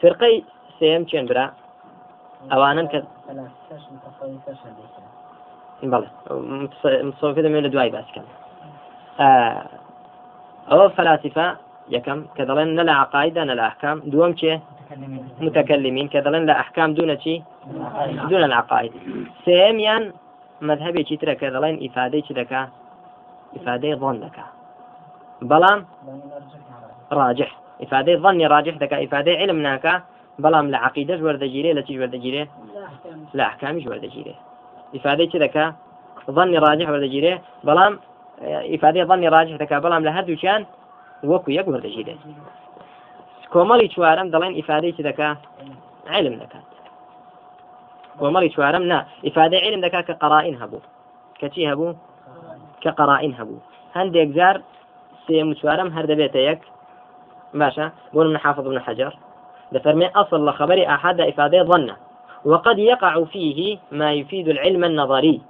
فرقەی 0.02 0.36
سێم 0.78 1.04
چێن 1.10 1.26
برا؟ 1.30 1.46
ئەوانن 2.52 2.88
کە 2.92 3.00
بەڵێ 5.92 6.10
مسۆفی 7.08 7.44
دەمێت 7.46 7.64
لە 7.66 7.70
دوای 7.74 7.92
باسکەم. 7.96 8.26
ئەوە 10.72 10.88
فەلاسیفە 10.98 11.48
یەکەم 11.96 12.20
کە 12.36 12.44
دەڵێن 12.50 12.70
نە 12.78 12.84
لە 12.90 12.94
عقاایدا 13.04 13.44
نە 13.50 13.56
لە 13.60 13.64
ئەحکام. 13.68 13.98
دووەم 14.12 14.34
چێ 14.40 14.54
متەکەلیمین 15.46 16.08
کە 16.14 16.20
دەڵێن 16.26 16.44
لە 16.50 16.54
ئەحکام 16.60 16.90
دوونەچی 16.98 17.36
دوونە 18.30 18.48
عقاید. 18.62 18.94
سێمیان 19.46 20.04
مذهبێکی 20.70 21.20
ترە 21.22 21.34
کە 21.40 21.48
دەڵێن 21.56 21.76
ئیفادەی 21.84 22.22
چی 22.28 22.34
دەکا؟ 22.40 22.62
ئیفادەی 23.56 23.94
ڕۆن 24.02 24.18
دەکا. 24.26 24.46
بەڵام 25.50 25.80
ڕاجح 27.18 27.52
ئیفادەی 27.82 28.16
ظنی 28.24 28.46
ڕاجح 28.54 28.76
دەکا. 28.84 28.98
ئیفادەی 29.04 29.36
علم 29.42 29.60
ناکە 29.68 29.96
بەڵام 30.44 30.66
لە 30.74 30.78
عقیدەش 30.88 31.20
وەردەگیرێ 31.26 31.72
لە 31.78 31.82
چی 31.88 31.94
وەردەگیرێ؟ 32.02 32.44
لە 33.38 33.44
ئەحکامیش 33.48 33.86
وەردەگیرێ. 33.92 34.36
وردجيري 34.94 35.26
إفادة 35.26 35.40
دكا 35.40 35.74
ظن 36.32 36.58
راجح 36.58 36.90
وردجيري 36.90 37.42
بلام 37.64 38.00
إفادة 38.76 39.04
ظن 39.04 39.24
راجح 39.28 39.56
دكا 39.56 39.80
بلام 39.80 40.04
لهدو 40.04 40.36
كان 40.36 40.66
وكو 41.24 41.52
يك 41.52 41.68
وردجيري 41.68 42.18
کۆمەڵی 43.54 43.88
چوارم 43.96 44.28
دەڵێن 44.34 44.54
ئیفادەی 44.60 44.94
دەکا 45.10 45.30
علم 46.10 46.36
دەکات 46.42 46.66
کۆمەڵی 48.20 48.50
چوارم 48.56 48.84
نا 48.92 49.00
ئیفادە 49.26 49.58
علم 49.66 49.82
هەبوو 50.62 50.82
کەچی 51.40 51.70
هەبوو 51.72 51.96
کە 52.82 52.90
قەڕائین 52.98 53.34
هەبوو 53.40 53.60
هەندێک 53.98 54.30
جار 54.38 54.56
سێم 55.28 55.54
چوارم 55.60 55.90
هەر 55.96 56.06
دەبێتە 56.12 56.40
یەک 56.50 56.62
باشە 57.60 57.86
بۆ 58.14 58.20
من 58.28 58.38
حافظ 58.38 58.66
بن 58.68 58.80
حجر. 58.80 59.14
دفرمي 59.74 60.08
أصل 60.22 60.46
لخبر 60.46 60.80
أحد 60.96 61.22
إفادة 61.22 61.64
ظن 61.64 61.90
وقد 62.46 62.80
يقع 62.80 63.24
فيه 63.24 63.78
ما 63.92 64.14
يفيد 64.14 64.48
العلم 64.48 64.84
النظري 64.84 65.42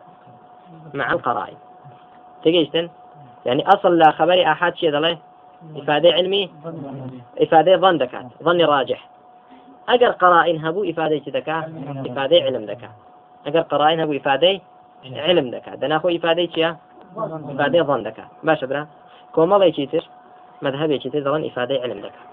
مع 0.94 1.12
القرائن. 1.12 1.58
تجيشتن؟ 2.44 2.90
يعني 3.46 3.68
أصل 3.68 4.00
لخبر 4.00 4.44
أحد 4.52 4.76
شيء 4.76 4.92
ضله 4.92 5.18
إفادة 5.76 6.12
علمي؟ 6.12 6.50
إفادة 7.42 7.78
ظن 7.78 7.98
دكات 7.98 8.26
ظن 8.44 8.62
راجح. 8.62 9.10
أجر 9.90 10.10
قرائن 10.10 10.66
هبو 10.66 10.84
إفادة 10.84 11.22
دكا؟ 11.28 11.60
إفادة 12.06 12.38
علم 12.44 12.66
دكا. 12.66 12.90
أجر 13.48 13.62
قرائن 13.62 14.00
هبو 14.00 14.14
إفادة 14.14 14.62
علم 15.06 15.52
دكا. 15.52 15.76
دناخو 15.76 16.10
إفادة 16.10 16.46
شيا 16.56 16.78
إفادة 17.18 17.84
ظن 17.84 18.04
دكا. 18.04 18.24
باش 18.44 18.64
برا. 18.66 18.88
كومالي 19.32 19.72
تشيتر 19.72 20.10
مذهبي 20.62 20.98
تشيتر 20.98 21.22
ظن 21.22 21.46
إفادة 21.46 21.82
علم 21.82 22.00
دكا. 22.00 22.24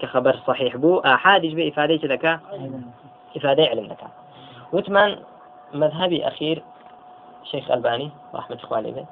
كخبر 0.00 0.36
صحيح 0.46 0.76
بو 0.76 1.02
يجب 1.26 1.58
إفادة 1.58 2.08
دكا؟ 2.14 2.40
إفادة 3.36 3.64
علم 3.64 3.86
دكا 3.86 4.08
وثمان 4.72 5.16
مذهبي 5.74 6.28
أخير 6.28 6.62
شيخ 7.44 7.70
ألباني 7.70 8.10
وأحمد 8.34 8.60
خوالي 8.60 9.04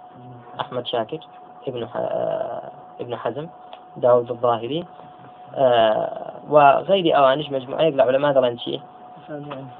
أحمد 0.61 0.87
شاكر 0.87 1.19
ابن 1.69 1.89
ابن 3.01 3.17
حزم 3.17 3.49
داود 3.97 4.31
الظاهري 4.31 4.85
آه 5.55 6.33
وغير 6.49 7.17
أوانش 7.17 7.51
مجموعة 7.51 7.89
العلماء 7.89 8.33
دلن 8.33 8.59
شيء. 8.59 8.81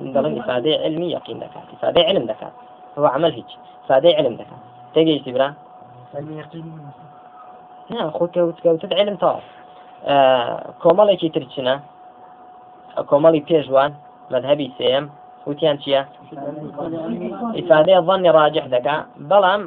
دلن 0.01 0.39
إفادة 0.39 0.71
علمي 0.71 1.13
يقين 1.13 1.39
دكات 1.39 1.63
إفادة 1.73 2.03
علم 2.03 2.27
دكات 2.27 2.53
هو 2.99 3.07
عمل 3.07 3.33
هيك. 3.33 3.47
إفادة 3.85 4.15
علم 4.15 4.35
دكات 4.35 4.59
تجي 4.95 5.19
تبرا؟ 5.19 5.55
نا 7.91 8.11
خو 8.11 8.27
كوت 8.27 8.61
كوت 8.61 8.93
علم 8.93 9.17
طار 9.17 9.43
آه 10.05 10.75
كي 11.17 11.29
ترچنا 11.29 11.81
کۆمەڵی 13.07 13.41
بیجوان. 13.41 13.95
مذهبي 14.31 14.73
سێیەم 14.79 15.11
وتیان 15.47 15.79
ئیفادەیە 17.59 18.01
ظنی 18.09 18.31
ڕاجح 18.37 18.67
دەکا 18.75 18.97
بەڵام 19.31 19.63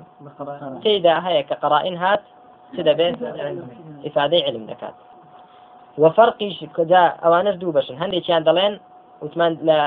تێدا 0.83 1.15
هەیە 1.25 1.43
کە 1.49 1.55
قڕائین 1.61 1.97
هات 2.03 2.21
چ 2.75 2.77
دەبێت 2.89 3.15
ئیفادەی 4.05 4.45
علم 4.47 4.63
دەکات 4.71 4.95
وفرقیش 6.03 6.57
کجا 6.77 7.03
ئەوانش 7.23 7.55
دوو 7.61 7.75
بەشن 7.77 7.95
هەندێکیان 8.03 8.43
دەڵێن 8.47 8.73
وتمان 9.23 9.51
لە 9.67 9.77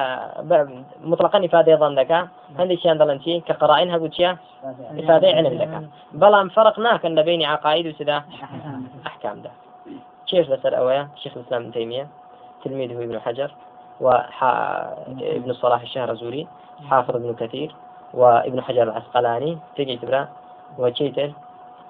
مطلقا 1.11 1.39
ئیفادەی 1.47 1.77
ظن 1.83 1.95
دەکا 2.01 2.21
هەندێکیان 2.61 2.97
دەڵێن 3.01 3.19
چی 3.25 3.35
کە 3.47 3.55
قڕائین 3.61 3.91
هەبوو 3.95 4.15
چیە 4.17 4.31
ئیفادەی 4.99 5.37
علم 5.39 5.55
دەکا 5.63 5.81
بەڵام 6.23 6.47
فرق 6.57 6.77
ناکەن 6.87 7.13
لە 7.19 7.23
بینی 7.29 7.47
عقاید 7.55 7.87
و 7.87 7.97
چدا 7.99 8.19
ئەحکامدا 9.07 9.53
كيف 10.27 10.51
بسر 10.51 10.79
أويا؟ 10.79 11.09
شيخ 11.23 11.37
الإسلام 11.37 11.63
ابن 11.63 11.73
تيمية 11.73 12.09
تلميذه 12.65 13.05
ابن 13.05 13.21
حجر. 13.21 13.51
وابن 14.01 15.51
الصلاح 15.51 15.81
الشهر 15.81 16.15
زوري 16.15 16.47
حافظ 16.91 17.17
ابن 17.17 17.35
كثير 17.35 17.75
وابن 18.15 18.61
حجر 18.63 18.83
العسقلاني 18.83 19.59
تجي 19.77 19.97
تبرا 19.97 20.29
وشيتر 20.79 21.31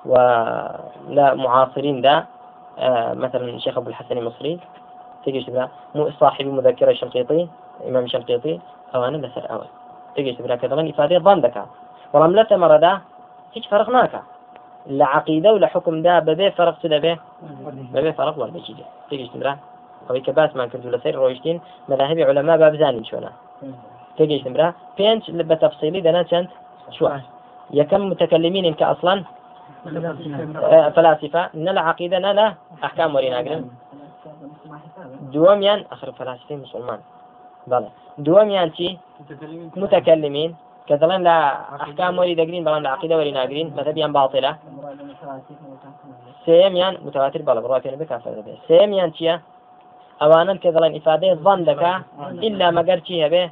ولا 0.07 1.35
معاصرين 1.35 2.01
ذا 2.01 2.25
آه 2.79 3.15
مثلا 3.15 3.45
الشيخ 3.45 3.79
ابو 3.79 3.91
الحسن 3.91 4.19
المصري 4.19 4.61
تجي 5.27 5.45
تبرا. 5.45 5.69
مو 5.95 6.11
صاحب 6.11 6.47
مذكرة 6.47 6.91
الشنقيطي 6.91 7.49
إمام 7.89 8.05
الشنقيطي 8.05 8.61
أو 8.95 9.05
أنا 9.05 9.19
بسر 9.19 9.51
اول 9.51 9.67
تجي 10.17 10.33
تبرا 10.33 10.57
كذا 10.57 10.91
إفادة 10.91 11.19
ظن 11.19 11.41
ذكاء 11.41 11.67
ولم 12.13 12.33
لا 12.33 12.43
تمر 12.43 12.77
ده 12.77 13.01
هيك 13.55 13.65
فرق 13.65 13.89
ناكا 13.89 14.23
لا 14.87 15.07
عقيدة 15.07 15.53
ولا 15.53 15.67
حكم 15.67 16.03
ده 16.03 16.19
ببي 16.19 16.51
فرق 16.51 16.83
سده 16.83 16.99
به 16.99 17.19
ببي 17.93 18.13
فرق 18.13 18.39
ولا 18.39 18.53
بجيجة 18.53 18.85
تيجي 19.11 19.31
تبرا. 19.35 19.59
ئەوەی 20.07 20.23
کە 20.27 20.33
باسمان 20.39 20.69
کردو 20.73 20.93
لەسەر 20.95 21.15
ڕۆیشتین 21.23 21.59
مەلاهبی 21.91 22.23
علەما 22.31 22.55
با 22.63 22.69
بزانین 22.75 23.05
چۆنا 23.09 23.33
تێگەیشتم 24.17 24.53
برا. 24.57 24.69
پێنج 24.99 25.23
بە 25.51 25.57
تەفسیلی 25.63 26.01
دەنا 26.07 26.23
چەند 26.31 26.49
چوار 26.97 27.21
یەکەم 27.81 28.03
متكلمين 28.11 28.75
كأصلا 28.81 29.15
فلاسفة. 30.97 31.51
نلا 31.55 31.81
عقيدة 31.81 32.19
نلا 32.19 32.55
أحكام 32.87 33.15
وريناقرن 33.15 33.65
دووەمیان 35.33 35.81
آخر 35.93 36.09
فلاسفة 36.19 36.57
مسلمان. 36.57 37.01
بەڵێ. 37.67 37.89
دووەمیان 38.19 38.71
چی؟ 38.77 38.99
متكلمين. 39.77 40.51
كذلك 40.89 41.21
لا 41.21 41.37
أحكام 41.85 42.19
وەری 42.19 42.35
دەگرن 42.35 42.65
بەڵام 42.65 42.83
لە 42.83 42.91
عقيدة 42.91 43.17
وەری 43.17 43.31
ناگرن 43.31 43.73
مذهبيان 43.77 44.13
باطلة. 44.13 44.57
سێمیان 46.47 46.95
متواتر 47.05 47.43
پێ 47.85 47.97
بێ 48.01 48.07
کافر 48.13 48.33
دەبێت 48.39 48.59
سێمیان 48.69 49.11
چییە 49.17 49.35
ئەوانن 50.23 50.59
کە 50.63 50.69
دەڵێن 50.75 50.95
ئیفادەی 50.97 51.35
ظن 51.45 51.61
دەکا 51.71 51.93
إلا 52.47 52.67
مەگەر 52.79 52.99
چی 53.07 53.15
هەبێ 53.25 53.45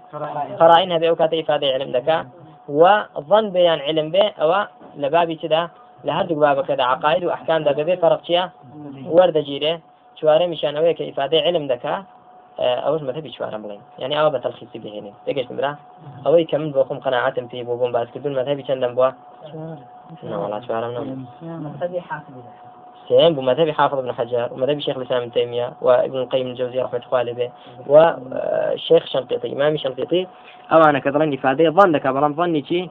قرائن 0.61 0.91
هەبێ 0.97 1.07
ئەو 1.09 1.17
کاتە 1.21 1.37
ئیفادەی 1.41 1.75
علم 1.77 1.91
دەکا 1.99 2.19
و 2.81 2.85
ظن 3.29 3.47
بيان 3.55 3.81
علم 3.89 4.09
بێ 4.15 4.25
ئەوە 4.41 4.61
لە 5.03 5.09
بابی 5.15 5.37
چدا 5.43 5.63
لە 6.07 6.13
هەردوو 6.17 6.43
بابەکەدا 6.45 6.85
عقاید 6.93 7.23
و 7.25 7.33
ئەحکام 7.35 7.61
دەبێ 7.69 7.95
فەرق 8.03 8.21
چییە 8.27 8.45
وەردەگیرێ 9.17 9.75
چوارە 10.19 10.47
میشانەوەی 10.53 10.95
کە 10.99 11.05
ئیفادەی 11.09 11.45
علم 11.47 11.65
دەکا 11.73 11.95
ئەوش 12.85 13.03
مەذهبی 13.09 13.31
چوارە 13.37 13.59
بڵێن 13.63 13.83
یعنی 14.03 14.15
ئەوە 14.19 14.31
بە 14.35 14.39
تەلخیصی 14.45 14.79
بهێنێ 14.85 15.13
دەگەشت 15.27 15.51
برا 15.59 15.73
ئەوەی 16.25 16.47
کە 16.51 16.57
من 16.61 16.71
بۆ 16.75 16.83
خۆم 16.89 16.99
قەناعەتم 17.05 17.47
پێی 17.51 17.65
بۆ 17.69 17.75
بۆم 17.81 17.91
باسکردون 17.97 18.33
مەذهبی 18.39 18.67
چەندەم 18.69 18.93
بووە 18.97 19.11
نەوەڵا 20.31 20.59
چوارم 20.67 20.93
نەم 20.97 21.21
سين 23.09 23.35
بمذهب 23.35 23.71
حافظ 23.71 23.99
بن 23.99 24.13
حجر 24.13 24.49
ومذهب 24.53 24.79
شيخ 24.79 24.97
الإسلام 24.97 25.23
ابن 25.23 25.33
تيمية 25.33 25.73
وابن 25.81 26.19
القيم 26.19 26.47
الجوزي 26.47 26.81
رحمة 26.81 27.03
الله 27.07 27.19
عليه 27.19 27.51
والشيخ 27.87 29.07
شنقيطي 29.07 29.53
إمام 29.53 29.77
شنقيطي. 29.77 30.27
أو 30.73 30.81
أنا 30.83 30.99
كظن 30.99 31.33
افاده 31.33 31.71
ظنك 31.71 32.07
بلان 32.07 32.35
ظني 32.35 32.65
شي؟ 32.65 32.89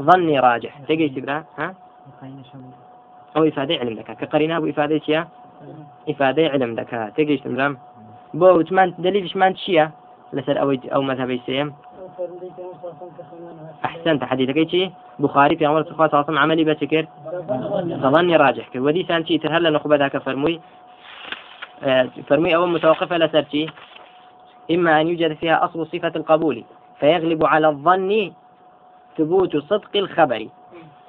ظني 0.00 0.38
راجح. 0.38 0.78
تجي 0.88 1.08
تبرا 1.08 1.44
ها؟ 1.58 1.74
أو 3.36 3.48
إفادة 3.48 3.74
علم 3.74 3.94
لك 3.94 4.16
كقرينة 4.16 4.58
وافاده 4.58 4.98
شي 4.98 5.24
إفادة 6.08 6.48
علم 6.48 6.74
لك 6.74 7.12
تجي 7.16 7.36
تبرا 7.36 7.76
بۆ 8.40 8.48
وتمان 8.58 8.88
دلیلشمان 8.98 9.52
چییە 9.60 9.86
لەسەر 10.36 10.56
ئەوەی 10.60 10.78
ئەو 10.92 11.02
مەذهبی 11.10 11.42
سێم 11.46 11.68
أحسنت 13.84 14.24
حديثك. 14.24 14.68
شيء 14.68 14.92
بخاري 15.18 15.56
في 15.56 15.66
عمر 15.66 15.82
صلى 15.82 15.92
الله 15.92 16.40
عملي 16.40 16.64
بسكر 16.64 17.06
ظني 18.10 18.36
راجح. 18.36 18.68
كر 18.68 18.80
ودي 18.80 19.04
سان 19.08 19.26
شيء 19.26 19.40
ترهل 19.40 19.80
ذاك 19.86 20.16
فرموي. 20.16 20.60
آه، 21.82 22.08
فرموي 22.28 22.56
أول 22.56 22.68
متوقفة 22.68 23.16
لسرتي 23.16 23.70
إما 24.70 25.00
أن 25.00 25.08
يوجد 25.08 25.32
فيها 25.32 25.64
أصل 25.64 25.86
صفة 25.86 26.12
القبول 26.16 26.64
فيغلب 27.00 27.44
على 27.44 27.68
الظن 27.68 28.32
ثبوت 29.18 29.56
صدق 29.56 29.96
الخبر. 29.96 30.48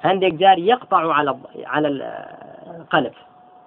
عندك 0.04 0.32
جار 0.32 0.58
يقطع 0.58 1.12
على 1.12 1.36
على 1.64 1.88
القلب. 2.80 3.12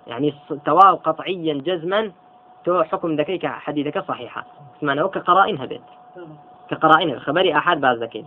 يعني 0.07 0.33
تواو 0.65 0.95
قطعيا 0.95 1.53
جزما 1.53 2.11
تو 2.65 2.83
حكم 2.83 3.15
ذكيك 3.15 3.45
حديثك 3.45 4.05
صحيحة. 4.07 4.45
معناه 4.81 5.07
كقرائن 5.07 5.57
هبت 5.57 5.81
كقرائن 6.69 7.09
الخبر 7.09 7.57
أحد 7.57 7.81
بعض 7.81 7.97
ذكي 7.97 8.25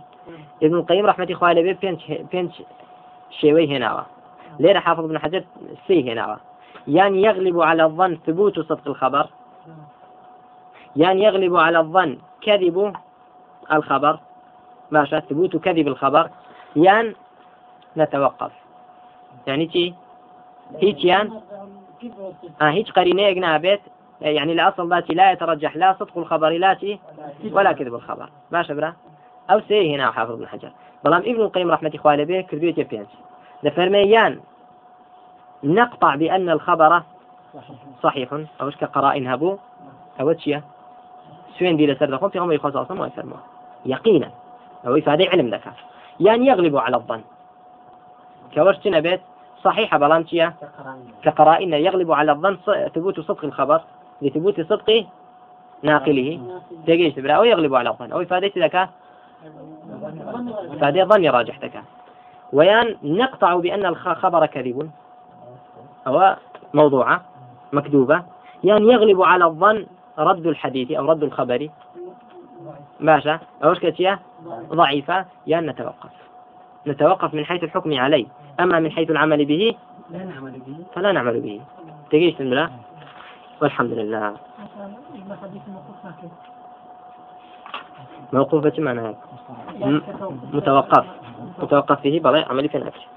ابن 0.63 0.75
القيم 0.75 1.05
رحمة 1.05 1.25
الله 1.25 1.47
عليه 1.47 1.73
بينش 1.81 2.11
بينش 2.31 2.61
شيوي 3.29 3.77
هنا. 3.77 4.05
ليه 4.59 4.79
حافظ 4.79 5.03
ابن 5.03 5.19
حجر 5.19 5.43
سي 5.87 6.11
هنا. 6.11 6.39
يعني 6.87 7.21
يغلب 7.21 7.61
على 7.61 7.83
الظن 7.83 8.17
ثبوت 8.25 8.59
صدق 8.59 8.87
الخبر. 8.87 9.27
يعني 10.95 11.23
يغلب 11.23 11.55
على 11.55 11.79
الظن 11.79 12.17
كذب 12.41 12.93
الخبر. 13.71 14.19
ماشى 14.91 15.21
ثبوت 15.21 15.57
كذب 15.57 15.87
الخبر. 15.87 16.29
يعني 16.75 17.15
نتوقف. 17.97 18.51
يعني 19.47 19.65
تي 19.65 19.93
هيك 20.81 21.05
يعني 21.05 21.31
آه 22.61 22.69
هيك 22.69 22.89
قرينة 22.91 23.39
نابت 23.39 23.81
يعني 24.21 24.53
الأصل 24.53 24.89
ذاتي 24.89 25.13
لا 25.13 25.31
يترجح 25.31 25.75
لا 25.75 25.95
صدق 25.99 26.17
الخبر 26.17 26.49
لاتي 26.49 26.99
ولا 27.51 27.71
كذب 27.71 27.95
الخبر. 27.95 28.29
ما 28.51 28.63
شبره 28.63 28.95
أو 29.51 29.59
سي 29.59 29.95
هنا 29.95 30.11
حافظ 30.11 30.31
ابن 30.31 30.47
حجر. 30.47 30.71
بلام 31.03 31.19
ابن 31.19 31.41
القيم 31.41 31.71
رحمة 31.71 31.91
الله 32.05 32.23
به 32.23 32.41
كردوية 32.41 32.73
بيانس 32.73 33.07
لفرميان 33.63 34.39
نقطع 35.63 36.15
بأن 36.15 36.49
الخبر 36.49 37.03
صحيح. 38.03 38.33
أو 38.61 38.71
كقرائن 38.71 39.27
هبو 39.27 39.57
أو 40.19 40.31
تشيا 40.31 40.63
سوين 41.59 41.77
دي 41.77 41.87
لسر 41.87 42.05
دخل 42.05 42.29
في 42.29 42.39
عمر 42.39 42.53
يخص 42.53 42.75
أصلا 42.75 42.99
ما 42.99 43.07
يفرموا 43.07 43.37
يقينا. 43.85 44.31
أو 44.87 44.97
إفادة 44.97 45.25
علم 45.25 45.47
لك 45.47 45.63
يعني 46.19 46.47
يغلب 46.47 46.77
على 46.77 46.97
الظن. 46.97 47.21
كورش 48.53 48.87
بيت 48.87 49.21
صحيحة 49.63 49.97
بلانتيا 49.97 50.53
كقرائن 51.23 51.73
يغلب 51.73 52.11
على 52.11 52.31
الظن 52.31 52.57
ثبوت 52.95 53.19
صدق 53.19 53.45
الخبر. 53.45 53.81
لثبوت 54.23 54.61
صدق 54.61 55.05
ناقله. 55.83 56.59
تجيش 56.87 57.13
تبرا 57.13 57.33
أو 57.33 57.43
يغلب 57.43 57.75
على 57.75 57.89
الظن 57.89 58.11
أو 58.11 58.21
إفادة 58.21 58.51
ذكاء 58.57 58.89
إفادة 60.73 61.05
ظن 61.05 61.25
راجح 61.29 61.59
ذكاء 61.59 61.83
ويان 62.53 62.97
نقطع 63.03 63.55
بأن 63.55 63.85
الخبر 63.85 64.45
كذب. 64.45 64.91
أو 66.07 66.35
موضوعة 66.73 67.21
مكذوبة 67.73 68.23
يعني 68.63 68.93
يغلب 68.93 69.21
على 69.21 69.45
الظن 69.45 69.85
رد 70.19 70.47
الحديث 70.47 70.91
أو 70.91 71.11
رد 71.11 71.23
الخبر. 71.23 71.69
باشا. 72.99 73.39
أو 73.63 73.73
كتيا؟ 73.73 74.19
ضعيفة 74.73 75.25
يعني 75.47 75.67
نتوقف. 75.67 76.09
نتوقف 76.87 77.33
من 77.33 77.45
حيث 77.45 77.63
الحكم 77.63 77.99
عليه. 77.99 78.25
أما 78.59 78.79
من 78.79 78.91
حيث 78.91 79.09
العمل 79.09 79.45
به 79.45 79.75
فلا 80.93 81.11
نعمل 81.11 81.41
به. 81.41 81.61
تجيش 82.11 82.33
تنبلا 82.33 82.69
والحمد 83.63 83.91
لله. 83.91 84.33
موقوف 88.33 88.63
بس 88.63 88.79
معناها 88.79 89.13
متوقف. 90.53 91.05
متوقف 91.59 92.01
فيه 92.01 92.19
بلاي 92.19 92.41
عملي 92.49 92.67
في 92.67 92.77
نفسه 92.77 93.07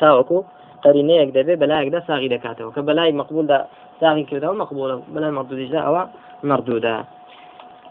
تاوكو 0.00 0.44
قرينة 0.84 1.24
دەبێ 1.36 1.54
بەلایەکدا 1.62 2.00
ساغی 2.06 2.28
دەکاتەوە 2.34 2.74
کە 2.76 2.80
بەلای 2.88 3.12
مەقبولدا 3.20 3.58
ساغی 4.00 4.24
کردەوە 4.30 4.54
مەقبولە 4.62 4.96
بەلای 5.14 5.32
مەردودیدا 5.38 5.80
ئەوە 5.86 6.02
مردوودە 6.50 6.94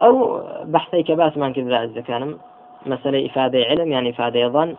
ئەو 0.01 0.15
بەحثی 0.73 1.03
کە 1.07 1.13
باسمان 1.21 1.53
کرد 1.53 1.71
ئەزەکانم 1.83 2.31
مەسئەلەی 2.91 3.23
ئیفادەی 3.25 3.63
علم 3.71 3.89
يعني 3.95 4.07
ئیفادەی 4.11 4.49
ظن. 4.55 4.69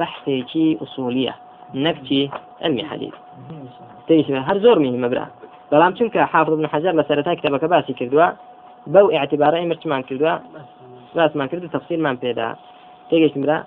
بەحثێکی 0.00 0.66
ئوسولیە 0.80 1.34
نەکچی 1.84 2.22
علمی 2.62 2.84
حەدیثیش 2.90 4.26
هەر 4.48 4.58
زۆر 4.64 4.76
مهمە 4.84 5.08
برا. 5.12 5.26
بەڵام 5.70 5.92
چونکە 5.98 6.20
حافظ 6.32 6.52
بن 6.58 6.66
حەجار 6.72 6.94
لە 7.00 7.04
سەرەتا 7.08 7.32
کتێبەکە 7.38 7.66
باسی 7.74 7.94
کردووە 8.00 8.28
بەو 8.94 9.06
اعتبارەی 9.18 9.66
مرچمان 9.70 10.02
کردووە 10.08 10.34
باسمان 11.16 11.48
کرد 11.48 11.72
تەفسیرمان 11.74 12.16
پێدا. 12.22 12.48
تێگەشت 13.10 13.38
برا 13.38 13.58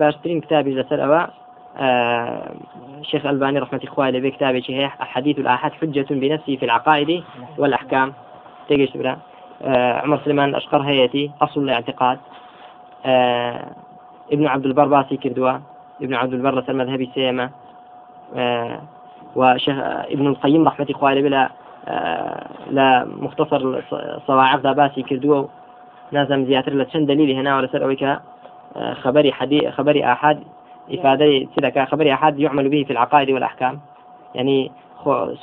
باشترین 0.00 0.40
کتابی 0.40 0.76
لەسەر 0.78 1.00
ئەوە 1.04 1.22
آه 1.78 2.50
شيخ 3.02 3.26
الباني 3.26 3.58
رحمة 3.58 3.80
الله 3.84 4.04
عليه 4.04 4.20
بكتابه 4.20 4.62
هي 4.68 4.88
حديث 4.88 5.38
الآحاد 5.38 5.72
حجة 5.72 6.06
بنفسه 6.10 6.56
في 6.56 6.64
العقائد 6.64 7.24
والأحكام 7.58 8.12
تيجي 8.68 8.98
برا. 8.98 9.16
آه 9.62 10.00
عمر 10.02 10.18
سليمان 10.24 10.48
الأشقر 10.48 10.80
هيتي 10.80 11.30
أصل 11.42 11.60
الاعتقاد. 11.60 12.18
آه 13.06 13.66
ابن 14.32 14.46
عبد 14.46 14.66
البر 14.66 14.86
باسي 14.86 15.16
كردوا 15.16 15.52
ابن 16.02 16.14
عبد 16.14 16.32
البر 16.32 16.60
لسر 16.60 16.72
مذهبي 16.72 17.10
سيما 17.14 17.50
وشيخ 19.36 19.76
ابن 20.14 20.26
القيم 20.26 20.66
رحمة 20.66 20.86
الله 20.90 21.08
عليه 21.08 21.28
لا 21.28 21.50
آه 21.88 22.46
لا 22.70 23.04
مختصر 23.04 23.82
صواعق 24.26 24.72
باسي 24.72 25.02
كردوا 25.02 25.44
نازم 26.12 26.44
زياتر 26.44 26.72
لشن 26.74 27.06
دليل 27.06 27.30
هنا 27.30 27.68
سر 27.72 27.84
أويك 27.84 28.02
آه 28.02 28.94
خبري 29.02 29.32
حدي 29.32 29.70
خبري 29.70 30.04
آحاد 30.12 30.38
إفادة 30.94 31.46
تلك 31.56 31.88
خبري 31.88 32.12
أحد 32.12 32.38
يعمل 32.38 32.68
به 32.68 32.84
في 32.84 32.92
العقائد 32.92 33.30
والأحكام. 33.30 33.80
يعني 34.34 34.70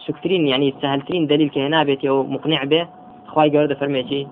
سكترين 0.07 0.47
يعني 0.47 0.73
سهلترين 0.81 1.27
دليل 1.27 1.49
كهنا 1.49 1.83
بيتي 1.83 2.09
أو 2.09 2.23
مقنع 2.23 2.63
به. 2.63 2.87
خواي 3.27 3.57
قرد 3.57 3.73
فرميتي 3.73 4.27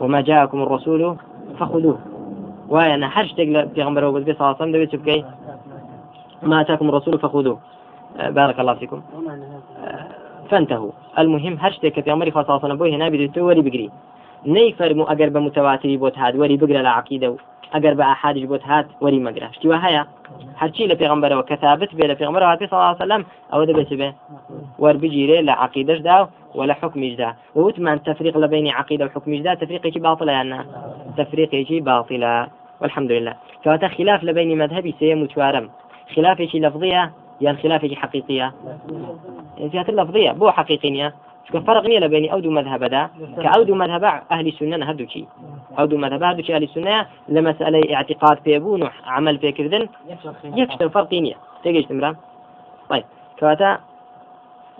وما 0.00 0.20
جاءكم 0.20 0.62
الرسول 0.62 1.16
فخذوه. 1.60 1.98
وأنا 2.68 3.08
حرش 3.08 3.32
تقل 3.32 3.68
في 3.74 3.82
غمبر 3.82 4.02
صلى 4.10 4.32
الله 4.32 4.56
عليه 4.60 4.88
وسلم 4.92 5.24
ما 6.42 6.60
أتاكم 6.60 6.88
الرسول 6.88 7.18
فخذوه. 7.18 7.58
بارك 8.18 8.60
الله 8.60 8.74
فيكم. 8.74 9.02
فانتهوا. 10.50 10.90
المهم 11.18 11.56
هشتك 11.60 12.00
پێغمبەر 12.00 12.30
صلى 12.30 12.42
الله 12.42 12.52
عليه 12.52 12.64
وسلم 12.64 12.78
بوي 12.78 12.94
هنا 12.94 13.08
بدو 13.08 13.46
وري 13.46 13.60
بقري 13.60 13.90
ني 14.46 14.72
فرمو 14.72 15.04
أقر 15.04 15.28
بمتواتري 15.28 15.96
بوت 15.96 16.18
هاد 16.18 16.36
وري 16.36 16.56
بقرا 16.56 16.80
العقيدة 16.80 17.36
أقر 17.74 17.94
بأحادش 17.94 18.42
بوت 18.42 18.64
هاد 18.64 18.86
وري 19.00 19.18
بقرا 19.18 19.48
شتي 19.52 19.68
هرچی 20.62 20.88
لە 20.90 20.94
پێغمبەرەوە 21.00 21.44
کە 21.48 21.56
ثابت 21.62 21.90
بێ 21.98 22.04
لە 22.10 22.14
پێغمبەر 22.20 22.42
هاتی 22.42 22.66
صلی 22.66 22.78
الله 22.78 22.96
وسلم 23.04 23.22
ئەوە 23.52 23.64
دەبێت 23.70 23.92
بێ. 24.00 24.10
وەربگیرێ 24.82 25.38
لە 25.48 25.54
عقیدەشدا 25.62 26.16
ولا 26.58 26.74
حكميجدا 26.74 27.30
ووتمان 27.56 28.02
تفريق 28.02 28.38
لبين 28.38 28.68
عقيدة 28.68 29.04
وحكميجدا 29.06 29.54
تفريق 29.54 29.98
باطلة 29.98 30.32
يعني 30.32 30.58
تفريق 31.16 31.82
باطلة 31.82 32.46
والحمد 32.80 33.12
لله 33.12 33.34
كواتا 33.64 33.88
خلاف 33.88 34.24
لبين 34.24 34.58
مذهبي 34.58 34.94
سيم 34.98 35.22
وتوارم 35.22 35.70
خلاف 36.16 36.40
لفظية 36.40 37.12
يعني 37.40 37.56
خلاف 37.56 37.94
حقيقية. 37.94 38.52
زيادة 39.60 39.92
لفظية 39.92 40.32
بو 40.32 40.50
حقيقية 40.50 41.14
چکە 41.46 41.58
فرق 41.66 41.84
ئەو 42.30 42.40
دوو 42.40 42.52
مذهبدا 42.52 43.10
کە 43.36 43.56
ئەو 43.56 43.62
دوو 43.62 43.74
مذهب 43.74 44.04
سنە 44.58 44.86
هەردووچی 44.88 45.26
ئەو 45.78 45.86
دوو 45.86 45.98
مذهب 45.98 46.22
ئەهلی 46.22 46.68
سنە 46.74 47.06
لە 47.34 47.40
مەسئلەی 47.46 47.94
اعتقاد 47.94 48.38
پێبوون 48.46 48.82
و 48.82 48.88
عمل 49.06 49.36
پێکردن 49.38 49.84
یەکشتر 50.56 50.88
فەرقی 50.94 51.20
نییە 51.24 51.36
تێگەیشتم 51.64 51.96
برام 52.00 52.16
طيب. 52.90 53.04
کەواتە 53.38 53.70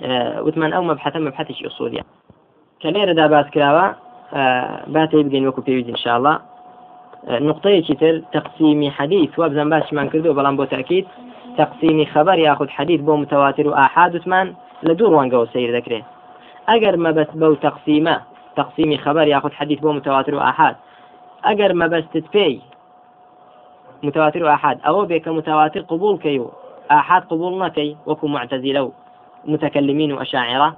آه، 0.02 0.42
وتمان 0.42 0.72
أو 0.72 0.82
مبحثا 0.82 1.18
مبحثش 1.18 1.64
أصولية 1.64 2.04
كليرة 2.82 3.12
دا 3.12 3.26
باس 3.26 3.46
كراوة 3.54 3.96
آه، 4.34 4.82
باتي 4.86 5.22
بقين 5.22 5.46
وكو 5.48 5.60
بيوز 5.60 5.88
إن 5.88 5.96
شاء 5.96 6.16
الله. 6.16 6.38
نقطەیەکی 7.28 7.94
تر 7.94 8.18
تقسیمی 8.32 8.90
حەدیث 8.90 9.38
وابزان 9.38 9.70
باشمان 9.70 10.08
کردو 10.08 10.34
بەڵام 10.34 10.56
بۆ 10.58 10.66
تاکیید 10.70 11.06
تقسیمی 11.56 12.06
خبر 12.06 12.38
یاخود 12.38 12.70
حەدیث 12.76 13.00
بۆ 13.00 13.14
متواتر 13.22 13.68
و 13.68 13.74
ئاحاد 13.80 14.14
وتمان 14.14 14.56
لە 14.86 14.92
دوو 14.98 15.12
ڕوانگەەوە 15.12 15.52
سیر 15.52 15.70
دەکرێت 15.80 16.04
ئەگەر 16.68 16.94
مەبەست 17.04 17.34
بەو 17.40 17.54
تقسیمە 17.66 18.16
تقسیمی 18.56 18.98
خبر 18.98 19.26
یاخود 19.28 19.52
حەدیث 19.52 19.78
بۆ 19.84 19.90
متواتر 19.98 20.34
و 20.34 20.44
ئاحاد 20.46 20.76
ئەگەر 21.46 21.72
مەبەستت 21.80 22.26
پێی 22.34 22.54
متواتر 24.02 24.42
و 24.44 24.48
ئاحاد 24.52 24.78
ئەوە 24.86 25.28
متواتر 25.38 25.80
قبول 25.80 26.16
کەی 26.24 26.38
و 26.38 26.46
ئاحاد 26.90 27.22
قبول 27.30 27.52
نەکەی 27.62 27.90
وەکو 28.08 28.26
معتەزیلە 28.34 28.82
و 28.86 28.92
متكلمين 29.44 30.12
وأشاعرة 30.12 30.76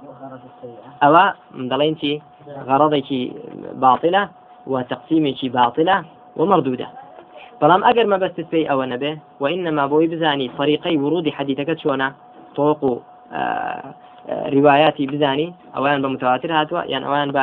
أو 1.03 1.31
دلين 1.53 1.97
شي 1.97 2.21
غرضي 2.67 3.33
باطلة 3.73 4.29
وتقسيمي 4.67 5.35
باطلة 5.43 6.05
ومردودة 6.35 6.87
بەڵام 7.61 7.81
ئەگەر 7.87 8.05
مەبەست 8.13 8.39
پێی 8.51 8.69
ئەوە 8.69 8.85
نەبێ 8.93 9.11
وإنما 9.41 9.83
بۆی 9.91 10.07
بزانی 10.13 10.47
طريقي 10.57 10.95
ورود 10.97 11.25
حەدیتەکە 11.37 11.75
چۆنا 11.81 12.09
تۆق 12.55 12.81
و 12.83 12.93
بزاني 15.11 15.47
أولا 15.77 16.01
بمتواتر 16.03 16.51
هاتوا 16.51 16.83
يعني 16.83 17.05
أولا 17.05 17.31
ب 17.31 17.37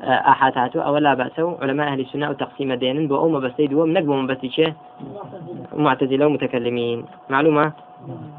ئاحات 0.00 0.54
هاتووە 0.58 0.82
ئەوە 0.86 1.00
لا 1.06 1.30
و 1.38 1.56
علماء 1.62 1.88
أهل 1.88 2.00
السنة 2.00 2.30
و 2.30 2.32
تقسيم 2.32 2.70
دێنن 2.82 3.08
بۆ 3.10 3.16
ئەو 3.20 3.28
مەبەستەی 3.36 3.70
دووەم 3.70 3.90
نەک 3.96 4.04
بۆ 4.08 4.14
مەبەستی 4.22 4.50
چێ 4.56 4.66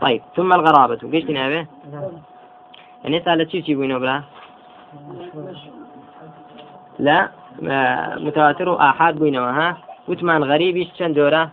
طيب 0.01 0.21
ثم 0.35 0.53
الغرابة. 0.53 0.95
قلت 0.95 1.29
نابه 1.29 1.65
يعني 3.03 3.21
سألت 3.25 3.49
شي 3.49 3.61
شي 3.61 3.75
بوينو 3.75 3.99
بلا 3.99 4.21
لا 6.99 7.29
متواتر 8.25 8.69
وآحاد 8.69 9.19
بينما 9.19 9.75
وثمان 10.07 10.43
غريب 10.43 10.87
دورة 10.99 11.49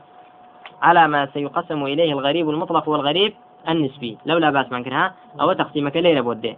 على 0.83 1.09
ما 1.09 1.27
سيقسم 1.35 1.85
إليه 1.85 2.13
الغريب 2.13 2.51
المطلق 2.51 2.89
والغريب 2.89 3.33
النسبي. 3.69 4.19
لولا 4.27 4.51
بأس 4.51 4.73
من 4.73 4.85
كرها 4.85 5.15
أو 5.41 5.53
تقسيمك 5.53 5.97
ليلة 5.97 6.21
بودي. 6.21 6.57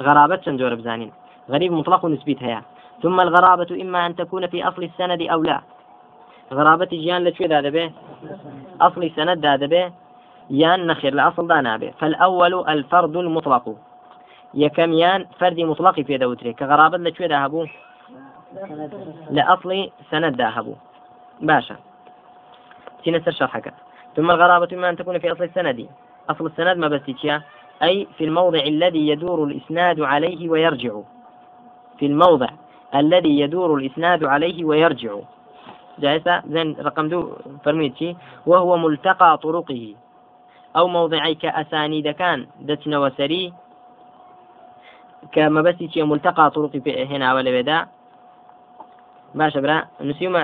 غرابة 0.00 0.42
دورة 0.46 0.74
بزانين. 0.74 1.12
غريب 1.50 1.72
مطلق 1.72 2.04
ونسبي 2.04 2.36
هيا 2.40 2.62
ثم 3.02 3.20
الغرابة 3.20 3.82
إما 3.82 4.06
أن 4.06 4.16
تكون 4.16 4.46
في 4.46 4.68
أصل 4.68 4.82
السند 4.82 5.22
أو 5.22 5.42
لا. 5.42 5.60
غرابة 6.52 6.90
جيان 6.92 7.24
لشو 7.24 7.44
ذا 7.44 7.60
به 7.60 7.90
أصل 8.80 9.04
السند 9.04 9.46
ذا 9.46 9.56
به 9.56 9.92
يان 10.50 10.86
نخير 10.86 11.14
لأصل 11.14 11.46
دانا 11.46 11.76
به 11.76 11.90
فالأول 11.98 12.68
الفرد 12.68 13.16
المطلق. 13.16 13.76
يكم 14.54 14.92
يان 14.92 15.26
فردي 15.38 15.64
مطلق 15.64 16.00
في 16.00 16.18
دوتري 16.18 16.52
كغرابة 16.52 16.98
لشو 16.98 17.24
ذا 17.24 17.66
لأصل 19.30 19.90
سند 20.10 20.36
ذاهبوا 20.36 20.74
باشا. 21.40 21.76
تنسر 23.04 23.30
شرحك 23.30 23.74
ثم 24.16 24.30
الغرابة 24.30 24.76
ما 24.76 24.90
أن 24.90 24.96
تكون 24.96 25.18
في 25.18 25.32
أصل 25.32 25.44
السند. 25.44 25.88
أصل 26.30 26.46
السند 26.46 26.76
ما 26.76 26.88
بس 26.88 27.00
أي 27.82 28.06
في 28.18 28.24
الموضع 28.24 28.58
الذي 28.58 29.08
يدور 29.08 29.44
الإسناد 29.44 30.00
عليه 30.00 30.48
ويرجع. 30.48 31.00
في 31.98 32.06
الموضع 32.06 32.48
الذي 32.94 33.40
يدور 33.40 33.74
الإسناد 33.74 34.24
عليه 34.24 34.64
ويرجع. 34.64 35.14
جائزة؟ 35.98 36.42
زين 36.48 36.76
رقم 36.80 37.08
دو 37.08 37.36
فرميتي 37.64 38.16
وهو 38.46 38.76
ملتقى 38.76 39.38
طرقه. 39.38 39.94
أو 40.76 40.88
موضعي 40.88 41.34
كأسانيد 41.34 42.08
كان 42.08 42.46
دتنا 42.60 42.98
وسري. 42.98 43.52
كما 45.32 45.62
بس 45.62 45.74
ملتقى 45.96 46.50
طرق 46.50 46.82
هنا 46.86 47.34
ولا 47.34 47.60
بدا. 47.60 47.86
باشا 49.34 49.60
برا 49.60 49.84
نسيومة 50.00 50.40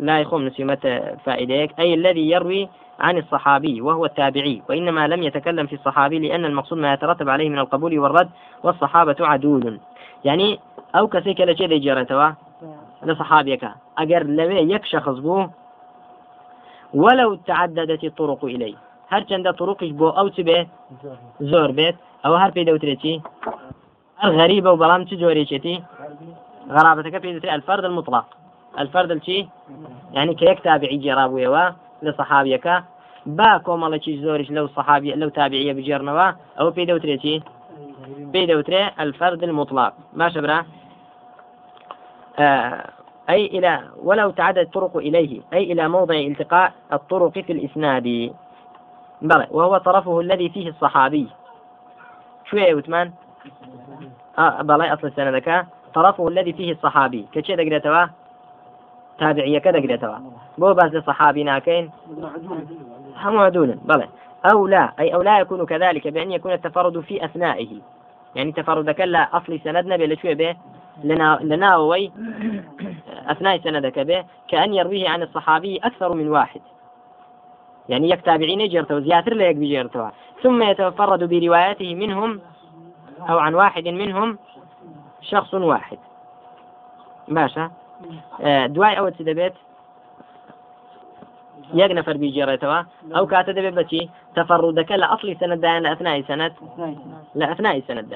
لا 0.00 0.20
يخوم 0.20 0.46
نسيومة 0.46 1.14
فائديك 1.24 1.80
أي 1.80 1.94
الذي 1.94 2.30
يروي 2.30 2.68
عن 3.00 3.18
الصحابي 3.18 3.80
وهو 3.80 4.04
التابعي 4.04 4.62
وإنما 4.68 5.08
لم 5.08 5.22
يتكلم 5.22 5.66
في 5.66 5.74
الصحابي 5.74 6.18
لأن 6.18 6.44
المقصود 6.44 6.78
ما 6.78 6.92
يترتب 6.92 7.28
عليه 7.28 7.48
من 7.48 7.58
القبول 7.58 7.98
والرد 7.98 8.28
والصحابة 8.62 9.16
عدول. 9.20 9.80
يعني 10.24 10.58
أو 10.94 11.06
كسيك 11.06 11.40
لشيء 11.40 11.78
جرتوا 11.78 12.30
لصحابيك. 13.02 13.68
أجر 13.98 14.22
لوي 14.22 14.56
يك 14.72 14.84
شخص 14.84 15.18
ولو 16.94 17.34
تعددت 17.34 18.04
الطرق 18.04 18.44
إليه. 18.44 18.74
هر 19.08 19.22
چند 19.22 19.50
طرقش 19.50 19.90
بو 19.90 20.08
أو 20.08 20.28
تبه 20.28 20.66
زور 21.40 21.70
بيت. 21.70 21.96
أو 22.26 22.34
هر 22.34 22.50
في 22.50 22.64
دوتريتي 22.64 23.22
هر 24.18 24.30
غريبة 24.32 24.70
وبلام 24.72 25.04
تجوريشتي 25.04 25.82
غرابتك 26.70 27.18
في 27.18 27.54
الفرد 27.54 27.84
المطلق. 27.84 28.37
الفرد 28.78 29.10
الشي 29.10 29.48
يعني 30.12 30.34
كيك 30.34 30.60
تابعي 30.60 30.96
جرابويوا 30.96 31.70
لصحابيك. 32.02 32.68
با 33.26 33.60
کۆمەڵێکی 33.66 34.20
زۆریش 34.24 34.50
لەو 34.50 34.66
صحابي 34.76 35.14
لەو 35.14 35.30
تابعية 35.30 35.72
بجێرنەوە 35.72 36.26
ئەو 36.58 36.72
پێی 36.76 36.86
دەوترێتی 36.90 37.42
پێی 38.32 38.46
دەوترێ 38.50 39.00
الفرد 39.00 39.42
المطلق. 39.44 39.92
ما 40.12 40.28
شبرا 40.28 40.64
آه 42.38 42.84
أي 43.30 43.46
إلى 43.46 43.82
ولو 44.02 44.30
تعدد 44.30 44.58
الطرق 44.58 44.96
إليه. 44.96 45.40
أي 45.52 45.72
إلى 45.72 45.88
موضع 45.88 46.14
التقاء 46.14 46.72
الطرق 46.92 47.28
في 47.28 47.52
الإسناد. 47.52 48.32
بلى 49.22 49.46
وهو 49.50 49.78
طرفه 49.78 50.20
الذي 50.20 50.48
فيه 50.48 50.68
الصحابي. 50.68 51.26
شو 52.44 52.56
يا 52.56 52.74
وثمان 52.74 53.12
آه 54.38 54.62
بلى 54.62 54.92
أصل 54.92 55.06
السنة 55.06 55.30
ذكاء 55.30 55.66
طرفه 55.94 56.28
الذي 56.28 56.52
فيه 56.52 56.72
الصحابي. 56.72 57.26
كشي 57.32 57.56
دقريتوا؟ 57.56 58.06
تابعية 59.18 59.58
كذا 59.58 59.80
قريتوا 59.80 60.14
بو 60.58 60.74
باز 60.74 60.94
الصحابي 60.96 61.44
ناكين. 61.44 61.90
هم 63.16 63.38
عدولا 63.38 63.78
بلى. 63.84 64.08
أو 64.52 64.66
لا. 64.66 64.92
أي 64.98 65.14
أو 65.14 65.22
لا 65.22 65.38
يكون 65.40 65.66
كذلك 65.66 66.08
بأن 66.08 66.32
يكون 66.32 66.52
التفرد 66.52 67.00
في 67.00 67.24
أثنائه. 67.24 67.80
يعني 68.34 68.52
تفردك 68.52 69.00
لا 69.00 69.36
أصلي 69.36 69.58
سندنا 69.58 69.96
بلا 69.96 70.16
شوية 70.16 70.34
به 70.34 70.56
لنا 71.04 71.38
لناوي 71.42 72.12
أثناء 73.26 73.60
سندك 73.60 73.98
به 73.98 74.24
كأن 74.48 74.74
يرويه 74.74 75.08
عن 75.08 75.22
الصحابي 75.22 75.76
أكثر 75.76 76.14
من 76.14 76.28
واحد. 76.28 76.60
يعني 77.88 78.10
يك 78.10 78.20
تابعين 78.20 78.68
جرتوا 78.68 79.00
زياتر 79.00 79.34
لا 79.34 79.52
بجرتوا 79.52 80.08
ثم 80.42 80.62
يتفرد 80.62 81.24
بروايته 81.24 81.94
منهم 81.94 82.40
أو 83.30 83.38
عن 83.38 83.54
واحد 83.54 83.88
منهم 83.88 84.38
شخص 85.20 85.54
واحد. 85.54 85.98
باشا. 87.28 87.70
آه، 88.40 88.66
دواي 88.66 88.96
ئەوە 88.96 89.10
چ 89.16 89.18
دەبێت؟ 89.28 89.54
یەک 91.80 91.90
نەفەر 91.98 92.16
بیجێڕێتەوە. 92.22 92.78
ئەو 93.14 93.24
کاتە 93.32 93.52
دەبێت 93.58 93.74
بەچی 93.78 94.02
تفردك 94.36 94.90
لأصل 94.92 95.28
سندان 95.40 95.82
لأثناء 95.82 96.22
سند 96.28 96.52
لأثناء 97.34 97.80
سند 97.88 98.12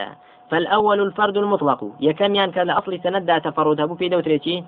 فالأول 0.51 1.01
الفرد 1.01 1.37
المطلق. 1.37 1.81
يكم 2.01 2.35
يعني 2.35 2.53
كان 2.53 2.67
لأصل 2.67 3.01
سند 3.03 3.41
تفردها 3.41 3.95
في 3.95 4.09
دوتريتي 4.09 4.65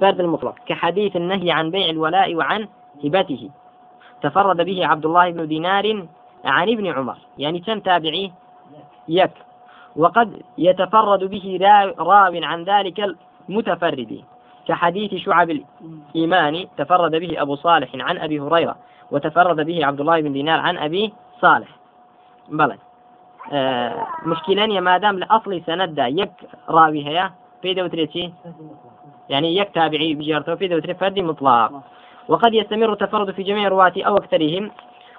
فرد 0.00 0.20
المطلق. 0.20 0.54
كحديث 0.66 1.16
النهي 1.16 1.50
عن 1.50 1.70
بيع 1.70 1.88
الولاء 1.90 2.34
وعن 2.34 2.68
هبته. 3.04 3.50
تفرد 4.22 4.60
به 4.68 4.86
عبد 4.86 5.06
الله 5.06 5.30
بن 5.30 5.48
دينار 5.48 6.06
عن 6.44 6.68
ابن 6.68 6.86
عمر. 6.86 7.18
يعني 7.38 7.58
كم 7.60 7.80
تابعي؟ 7.80 8.32
يك. 9.08 9.30
وقد 9.96 10.42
يتفرد 10.58 11.24
به 11.24 11.58
راو 11.98 12.34
عن 12.50 12.64
ذلك 12.64 12.98
المتفرد. 13.48 14.12
كحديث 14.68 15.14
شعب 15.14 15.50
الإيمان 15.50 16.66
تفرد 16.76 17.10
به 17.10 17.42
أبو 17.42 17.54
صالح 17.56 17.88
عن 17.94 18.18
أبي 18.18 18.40
هريرة 18.40 18.76
وتفرد 19.10 19.66
به 19.66 19.86
عبد 19.86 20.00
الله 20.00 20.20
بن 20.20 20.32
دينار 20.32 20.60
عن 20.60 20.78
أبي 20.78 21.12
صالح. 21.40 21.68
بلى. 22.48 22.76
آه 23.52 24.06
مشكلان 24.26 24.80
ما 24.80 24.98
دام 24.98 25.18
لأصل 25.18 25.62
سند 25.66 25.98
يك 25.98 26.32
راوي 26.68 27.06
هيا؟ 27.06 27.32
في 27.62 27.74
دوتريتي 27.74 28.32
يعني 29.28 29.56
يك 29.56 29.70
تابعي 29.74 30.14
بجارته 30.14 30.54
في 30.54 30.68
دوتري 30.68 30.94
فرد 30.94 31.18
مطلق. 31.18 31.72
وقد 32.28 32.54
يستمر 32.54 32.92
التفرد 32.92 33.30
في 33.30 33.42
جميع 33.42 33.68
رواة 33.68 33.92
أو 33.98 34.16
أكثرهم. 34.16 34.70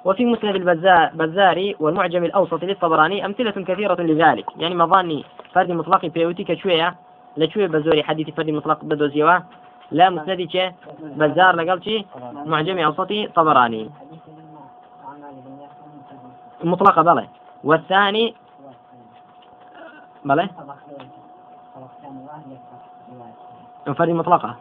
وفي 0.05 0.25
مسند 0.25 0.55
البزاري 0.55 1.75
والمعجم 1.79 2.23
الأوسط 2.23 2.63
للطبراني 2.63 3.25
أمثلة 3.25 3.51
كثيرة 3.51 4.01
لذلك. 4.01 4.45
يعني 4.57 4.75
مظاني 4.75 5.25
فرد 5.53 5.71
مطلق 5.71 6.05
بيوتي 6.05 6.43
كشوية 6.43 6.95
لشوية 7.39 7.67
بزوري 7.67 8.03
حديث 8.03 8.29
فرد 8.29 8.49
مطلق 8.49 8.83
بدوزيوا 8.83 9.39
لا 9.91 10.09
مسندي 10.09 10.45
كه 10.45 10.73
بزار 11.01 11.55
لقال 11.55 11.83
شي 11.83 12.05
معجم 12.45 12.77
أوسطي 12.79 13.27
طبراني 13.27 13.89
مطلقة 16.63 17.01
بلى 17.01 17.27
والثاني 17.63 18.35
بلى 20.25 20.49
فرد 23.97 24.09
مطلقة 24.09 24.55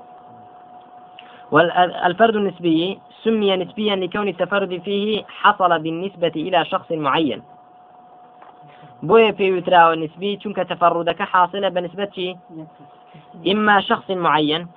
والفرد 1.50 2.36
النسبي 2.36 3.00
سمي 3.24 3.56
نسبيا 3.56 3.96
لكون 3.96 4.28
التفرد 4.28 4.82
فيه 4.84 5.24
حصل 5.24 5.78
بالنسبة 5.78 6.32
إلى 6.36 6.64
شخص 6.64 6.92
معين. 6.92 7.42
بويا 9.02 9.32
في 9.32 9.52
وترا 9.52 9.94
نسبي 9.94 10.36
چونك 10.36 10.56
تفردك 10.56 11.22
حاصلة 11.22 11.68
بنسبة 11.68 12.36
إما 13.46 13.80
شخص 13.80 14.10
معين 14.10 14.68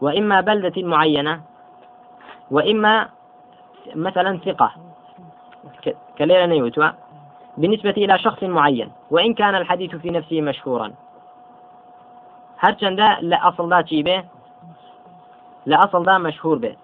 وإما 0.00 0.40
بلدة 0.40 0.82
معينة 0.82 1.40
وإما 2.50 3.08
مثلا 3.94 4.38
ثقة. 4.38 4.72
كليلة 6.18 6.46
نيوتوا 6.46 6.88
بالنسبة 7.56 7.90
إلى 7.90 8.18
شخص 8.18 8.42
معين 8.42 8.92
وإن 9.10 9.34
كان 9.34 9.54
الحديث 9.54 9.96
في 9.96 10.10
نفسه 10.10 10.40
مشهورا. 10.40 10.92
هرچند 12.58 13.00
لا 13.20 13.48
أصل 13.48 13.70
ذا 13.70 13.84
به 13.92 14.24
لا 15.66 15.84
أصل 15.84 16.04
ذا 16.04 16.18
مشهور 16.18 16.58
به 16.58 16.76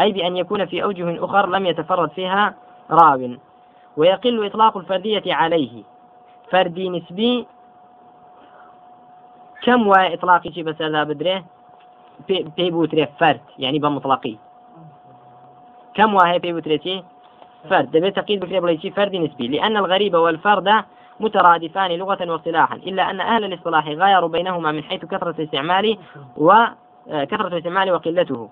أي 0.00 0.12
بأن 0.12 0.36
يكون 0.36 0.66
في 0.66 0.82
أوجه 0.82 1.24
أخر 1.24 1.46
لم 1.46 1.66
يتفرد 1.66 2.10
فيها 2.10 2.54
راو. 2.90 3.36
ويقل 4.00 4.46
إطلاق 4.46 4.76
الفردية 4.76 5.34
عليه. 5.34 5.82
فردي 6.50 6.88
نسبي. 6.88 7.46
كم 9.62 9.86
وإطلاقي 9.86 10.62
بس 10.62 10.82
هذا 10.82 11.04
بدره 11.04 11.44
بيبوتري 12.28 13.06
فرد 13.20 13.40
يعني 13.58 13.78
بمطلقي. 13.78 14.36
كم 15.94 16.14
وهي 16.14 16.38
بيبوتري 16.38 17.04
فرد. 17.70 17.90
دبي 17.90 18.10
تقييد 18.10 18.40
بكري 18.40 18.60
بليتي 18.60 18.90
فرد 18.90 19.16
نسبي. 19.16 19.48
لأن 19.48 19.76
الغريب 19.76 20.14
والفرد 20.14 20.84
مترادفان 21.20 21.90
لغة 21.90 22.30
واصطلاحا. 22.30 22.76
إلا 22.76 23.10
أن 23.10 23.20
أهل 23.20 23.44
الاصطلاح 23.44 23.88
غايروا 23.88 24.28
بينهما 24.28 24.72
من 24.72 24.82
حيث 24.82 25.04
كثرة 25.04 25.42
استعمال 25.42 25.98
وكثرة 26.36 27.46
الاستعمال 27.46 27.92
وقلته. 27.92 28.48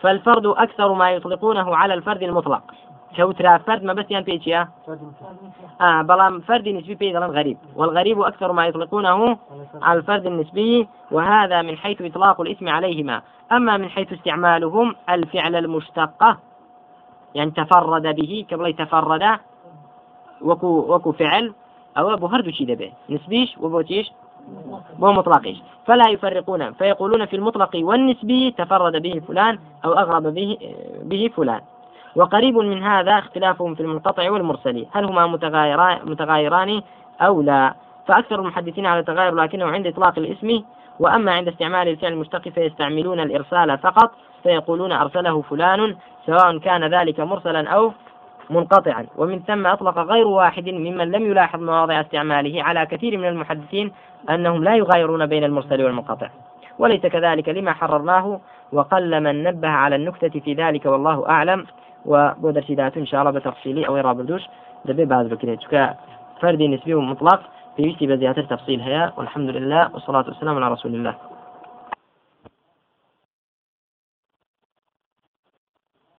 فالفرد 0.00 0.46
أكثر 0.46 0.92
ما 0.92 1.10
يطلقونه 1.10 1.76
على 1.76 1.94
الفرد 1.94 2.22
المطلق. 2.22 2.62
كوترا 3.16 3.58
فرد 3.58 3.82
ما 3.84 3.92
بس 3.92 4.04
يعني 4.10 4.24
بيجيا 4.24 4.68
آه 5.80 6.02
بلام 6.02 6.40
فرد 6.40 6.68
نسبي 6.68 6.94
بيدلا 6.94 7.26
غريب. 7.26 7.58
والغريب 7.76 8.20
أكثر 8.20 8.52
ما 8.52 8.66
يطلقونه 8.66 9.38
على 9.82 9.98
الفرد 9.98 10.26
النسبي 10.26 10.88
وهذا 11.10 11.62
من 11.62 11.76
حيث 11.76 12.02
إطلاق 12.02 12.40
الاسم 12.40 12.68
عليهما. 12.68 13.22
أما 13.52 13.76
من 13.76 13.88
حيث 13.88 14.12
استعمالهم 14.12 14.94
الفعل 15.08 15.56
المشتقة 15.56 16.38
يعني 17.34 17.50
تفرد 17.50 18.02
به 18.02 18.46
قبل 18.52 18.72
تفرد 18.72 19.38
وكو 20.42 20.94
وكو 20.94 21.12
فعل 21.12 21.52
أو 21.98 22.14
أبو 22.14 22.26
هردو 22.26 22.50
شي 22.50 22.64
دبي 22.64 22.92
نسبيش 23.10 23.58
وبوتيش 23.58 24.12
ومطلقيش 25.00 25.62
فلا 25.86 26.10
يفرقون. 26.10 26.72
فيقولون 26.72 27.26
في 27.26 27.36
المطلق 27.36 27.70
والنسبي 27.74 28.50
تفرد 28.50 29.02
به 29.02 29.20
فلان 29.28 29.58
أو 29.84 29.92
أغرب 29.92 30.22
به 30.22 30.58
به 31.02 31.30
فلان. 31.36 31.60
وقريب 32.16 32.56
من 32.56 32.82
هذا 32.82 33.18
اختلافهم 33.18 33.74
في 33.74 33.82
المنقطع 33.82 34.30
والمرسل 34.30 34.86
هل 34.92 35.04
هما 35.04 35.26
متغايران, 36.04 36.82
أو 37.20 37.42
لا؟ 37.42 37.74
فأكثر 38.06 38.40
المحدثين 38.40 38.86
على 38.86 39.00
التغاير 39.00 39.34
لكنه 39.34 39.66
عند 39.66 39.86
إطلاق 39.86 40.18
الاسم 40.18 40.62
وأما 41.00 41.32
عند 41.32 41.48
استعمال 41.48 41.88
الفعل 41.88 42.12
المشتق 42.12 42.48
فيستعملون 42.48 43.20
الإرسال 43.20 43.78
فقط 43.78 44.10
فيقولون 44.42 44.92
أرسله 44.92 45.42
فلان 45.42 45.96
سواء 46.26 46.58
كان 46.58 46.94
ذلك 46.94 47.20
مرسلا 47.20 47.68
أو 47.68 47.92
منقطعا. 48.50 49.06
ومن 49.16 49.40
ثم 49.40 49.66
أطلق 49.66 49.98
غير 49.98 50.26
واحد 50.26 50.68
ممن 50.68 51.10
لم 51.10 51.26
يلاحظ 51.30 51.60
مواضع 51.62 52.00
استعماله. 52.00 52.62
على 52.62 52.86
كثير 52.86 53.18
من 53.18 53.28
المحدثين 53.28 53.92
أنهم 54.30 54.64
لا 54.64 54.76
يغايرون 54.76 55.26
بين 55.26 55.44
المرسل 55.44 55.84
والمنقطع. 55.84 56.28
وليس 56.78 57.00
كذلك 57.00 57.48
لما 57.48 57.72
حررناه 57.72 58.40
وقل 58.72 59.20
من 59.20 59.42
نبه 59.42 59.68
على 59.68 59.96
النكتة 59.96 60.40
في 60.40 60.54
ذلك 60.54 60.86
والله 60.86 61.28
أعلم. 61.28 61.66
وبودر 62.06 62.62
شدات 62.62 62.96
إن 62.96 63.06
شاء 63.06 63.20
الله 63.20 63.30
بتفصيلي 63.30 63.88
أو 63.88 63.96
رابردوش 63.96 64.42
دبي 64.84 65.04
بعد 65.04 65.28
بكريت 65.28 65.60
فردي 66.40 66.68
نسبي 66.68 66.94
مطلق 66.94 67.40
في 67.76 68.06
بزيادة 68.06 68.42
تفصيل 68.42 68.80
هيا 68.80 69.12
والحمد 69.16 69.50
لله 69.50 69.90
والصلاة 69.94 70.24
والسلام 70.28 70.56
على 70.56 70.72
رسول 70.72 70.94
الله. 70.94 71.14